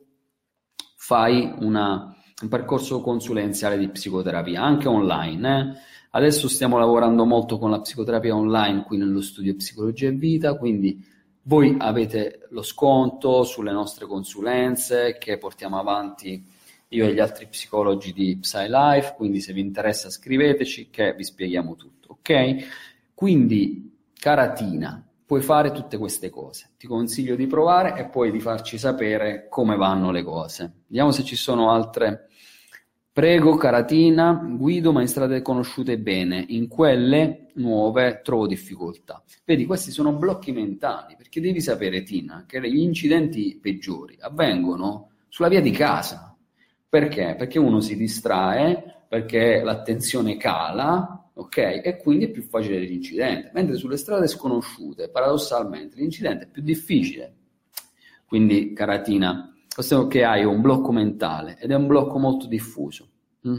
fai 0.96 1.54
una, 1.58 2.16
un 2.40 2.48
percorso 2.48 3.00
consulenziale 3.00 3.78
di 3.78 3.88
psicoterapia, 3.88 4.62
anche 4.62 4.88
online, 4.88 5.58
eh? 5.58 5.88
Adesso 6.12 6.48
stiamo 6.48 6.76
lavorando 6.76 7.24
molto 7.24 7.56
con 7.56 7.70
la 7.70 7.80
psicoterapia 7.80 8.34
online 8.34 8.82
qui 8.82 8.96
nello 8.96 9.20
studio 9.20 9.54
Psicologia 9.54 10.08
e 10.08 10.12
Vita, 10.12 10.56
quindi 10.56 11.04
voi 11.42 11.76
avete 11.78 12.48
lo 12.50 12.62
sconto 12.62 13.44
sulle 13.44 13.70
nostre 13.70 14.06
consulenze 14.06 15.18
che 15.18 15.38
portiamo 15.38 15.78
avanti 15.78 16.44
io 16.88 17.06
e 17.06 17.14
gli 17.14 17.20
altri 17.20 17.46
psicologi 17.46 18.12
di 18.12 18.36
PsyLife, 18.40 19.14
quindi 19.16 19.40
se 19.40 19.52
vi 19.52 19.60
interessa 19.60 20.10
scriveteci 20.10 20.88
che 20.90 21.14
vi 21.14 21.22
spieghiamo 21.22 21.76
tutto, 21.76 22.16
ok? 22.18 22.56
Quindi, 23.14 23.96
cara 24.18 24.50
Tina, 24.50 25.06
puoi 25.24 25.42
fare 25.42 25.70
tutte 25.70 25.96
queste 25.96 26.28
cose. 26.28 26.70
Ti 26.76 26.88
consiglio 26.88 27.36
di 27.36 27.46
provare 27.46 27.96
e 27.96 28.06
poi 28.06 28.32
di 28.32 28.40
farci 28.40 28.78
sapere 28.78 29.46
come 29.48 29.76
vanno 29.76 30.10
le 30.10 30.24
cose. 30.24 30.72
Vediamo 30.88 31.12
se 31.12 31.22
ci 31.22 31.36
sono 31.36 31.70
altre 31.70 32.29
Prego 33.12 33.56
Caratina, 33.56 34.34
guido 34.56 34.92
ma 34.92 35.00
in 35.00 35.08
strade 35.08 35.42
conosciute 35.42 35.98
bene, 35.98 36.44
in 36.50 36.68
quelle 36.68 37.48
nuove 37.54 38.20
trovo 38.22 38.46
difficoltà. 38.46 39.20
Vedi, 39.44 39.66
questi 39.66 39.90
sono 39.90 40.12
blocchi 40.12 40.52
mentali, 40.52 41.16
perché 41.16 41.40
devi 41.40 41.60
sapere, 41.60 42.04
Tina, 42.04 42.44
che 42.46 42.60
gli 42.60 42.78
incidenti 42.78 43.58
peggiori 43.60 44.16
avvengono 44.20 45.10
sulla 45.28 45.48
via 45.48 45.60
di 45.60 45.72
casa. 45.72 46.36
Perché? 46.88 47.34
Perché 47.36 47.58
uno 47.58 47.80
si 47.80 47.96
distrae, 47.96 49.04
perché 49.08 49.60
l'attenzione 49.60 50.36
cala, 50.36 51.32
ok? 51.34 51.56
E 51.84 51.98
quindi 52.00 52.26
è 52.26 52.30
più 52.30 52.42
facile 52.42 52.78
l'incidente. 52.78 53.50
Mentre 53.52 53.74
sulle 53.74 53.96
strade 53.96 54.28
sconosciute, 54.28 55.10
paradossalmente, 55.10 55.96
l'incidente 55.96 56.44
è 56.44 56.48
più 56.48 56.62
difficile. 56.62 57.34
Quindi, 58.24 58.72
Caratina, 58.72 59.49
questo 59.74 60.06
che 60.06 60.24
hai 60.24 60.44
un 60.44 60.60
blocco 60.60 60.92
mentale 60.92 61.56
ed 61.58 61.70
è 61.70 61.74
un 61.74 61.86
blocco 61.86 62.18
molto 62.18 62.46
diffuso. 62.46 63.08
Mm? 63.48 63.58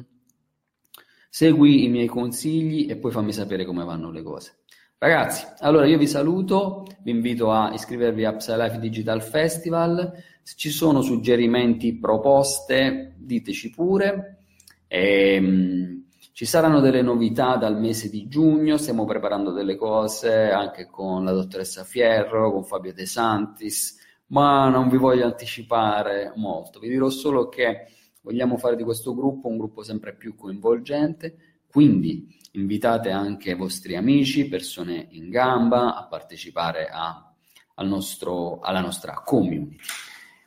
Segui 1.30 1.86
i 1.86 1.90
miei 1.90 2.08
consigli 2.08 2.90
e 2.90 2.98
poi 2.98 3.12
fammi 3.12 3.32
sapere 3.32 3.66
come 3.66 3.84
vanno 3.84 4.12
le 4.12 4.22
cose. 4.22 4.60
Ragazzi, 4.98 5.48
allora 5.60 5.88
io 5.88 5.98
vi 5.98 6.06
saluto, 6.06 6.86
vi 7.02 7.10
invito 7.10 7.52
a 7.52 7.74
iscrivervi 7.74 8.24
a 8.24 8.36
Psylife 8.36 8.78
Digital 8.78 9.24
Festival, 9.24 10.14
se 10.44 10.54
ci 10.58 10.70
sono 10.70 11.02
suggerimenti, 11.02 11.98
proposte, 11.98 13.16
diteci 13.18 13.72
pure. 13.72 14.44
E, 14.88 15.38
um, 15.40 16.06
ci 16.34 16.46
saranno 16.46 16.80
delle 16.82 17.02
novità 17.02 17.56
dal 17.56 17.80
mese 17.80 18.10
di 18.10 18.28
giugno, 18.28 18.78
stiamo 18.78 19.06
preparando 19.06 19.52
delle 19.52 19.76
cose 19.76 20.50
anche 20.50 20.88
con 20.88 21.24
la 21.24 21.32
dottoressa 21.32 21.84
Fierro, 21.84 22.52
con 22.52 22.64
Fabio 22.64 22.94
De 22.94 23.06
Santis, 23.06 23.98
ma 24.32 24.70
non 24.70 24.90
vi 24.90 24.98
voglio 24.98 25.26
anticipare 25.26 26.34
molto, 26.36 26.80
vi 26.80 26.90
dirò 26.90 27.10
solo 27.10 27.48
che 27.50 27.88
vogliamo 28.22 28.58
fare 28.58 28.76
di 28.76 28.84
questo 28.84 29.14
gruppo 29.14 29.48
un 29.48 29.58
gruppo 29.58 29.84
sempre 29.84 30.16
più 30.16 30.36
coinvolgente, 30.36 31.62
quindi 31.68 32.40
invitate 32.54 33.12
anche 33.12 33.52
i 33.52 33.56
vostri 33.56 33.96
amici, 33.96 34.48
persone 34.48 35.08
in 35.12 35.30
gamba 35.30 35.96
a 35.96 36.06
partecipare 36.08 36.88
a, 36.88 37.34
al 37.76 37.88
nostro, 37.88 38.60
alla 38.60 38.82
nostra 38.82 39.22
community. 39.24 39.78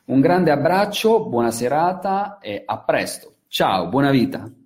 Un 0.05 0.21
grande 0.21 0.51
abbraccio, 0.51 1.27
buona 1.27 1.51
serata 1.51 2.37
e 2.39 2.61
a 2.63 2.79
presto. 2.79 3.37
Ciao, 3.47 3.87
buona 3.87 4.11
vita. 4.11 4.64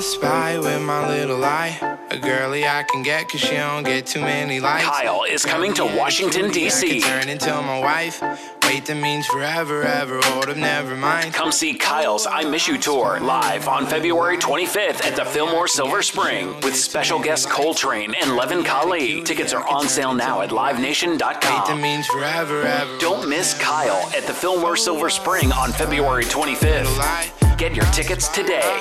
I 0.00 0.02
spy 0.02 0.58
with 0.58 0.80
my 0.80 1.06
little 1.06 1.44
eye. 1.44 1.98
A 2.10 2.16
girly 2.16 2.66
I 2.66 2.84
can 2.84 3.02
get 3.02 3.28
cause 3.28 3.42
she 3.42 3.56
don't 3.56 3.82
get 3.82 4.06
too 4.06 4.22
many 4.22 4.58
likes. 4.58 4.82
Kyle 4.82 5.24
is 5.24 5.44
coming 5.44 5.74
to 5.74 5.84
Washington, 5.84 6.50
D.C. 6.50 7.02
Turn 7.02 7.28
into 7.28 7.50
my 7.50 7.78
wife. 7.80 8.22
Wait, 8.62 8.86
that 8.86 8.94
means 8.94 9.26
forever, 9.26 9.82
ever. 9.82 10.18
Hold 10.22 10.48
up, 10.48 10.56
never 10.56 10.96
mind. 10.96 11.34
Come 11.34 11.52
see 11.52 11.74
Kyle's 11.74 12.26
I 12.26 12.44
Miss 12.44 12.66
You 12.66 12.78
tour 12.78 13.20
live 13.20 13.68
on 13.68 13.84
February 13.84 14.38
25th 14.38 15.04
at 15.04 15.16
the 15.16 15.24
Fillmore 15.26 15.68
Silver 15.68 16.00
Spring 16.00 16.58
with 16.62 16.74
special 16.74 17.20
guests 17.20 17.44
Coltrane 17.44 18.14
and 18.22 18.36
Levin 18.36 18.64
Kali. 18.64 19.22
Tickets 19.22 19.52
are 19.52 19.68
on 19.68 19.86
sale 19.86 20.14
now 20.14 20.40
at 20.40 20.48
livenation.com. 20.48 21.28
Wait, 21.28 21.40
that 21.42 21.78
means 21.78 22.06
forever, 22.06 22.62
ever. 22.62 22.98
Don't 23.00 23.28
miss 23.28 23.52
Kyle 23.60 24.10
at 24.16 24.22
the 24.22 24.32
Fillmore 24.32 24.78
Silver 24.78 25.10
Spring 25.10 25.52
on 25.52 25.72
February 25.72 26.24
25th. 26.24 27.49
Get 27.60 27.76
your 27.76 27.84
tickets 27.92 28.28
today. 28.28 28.80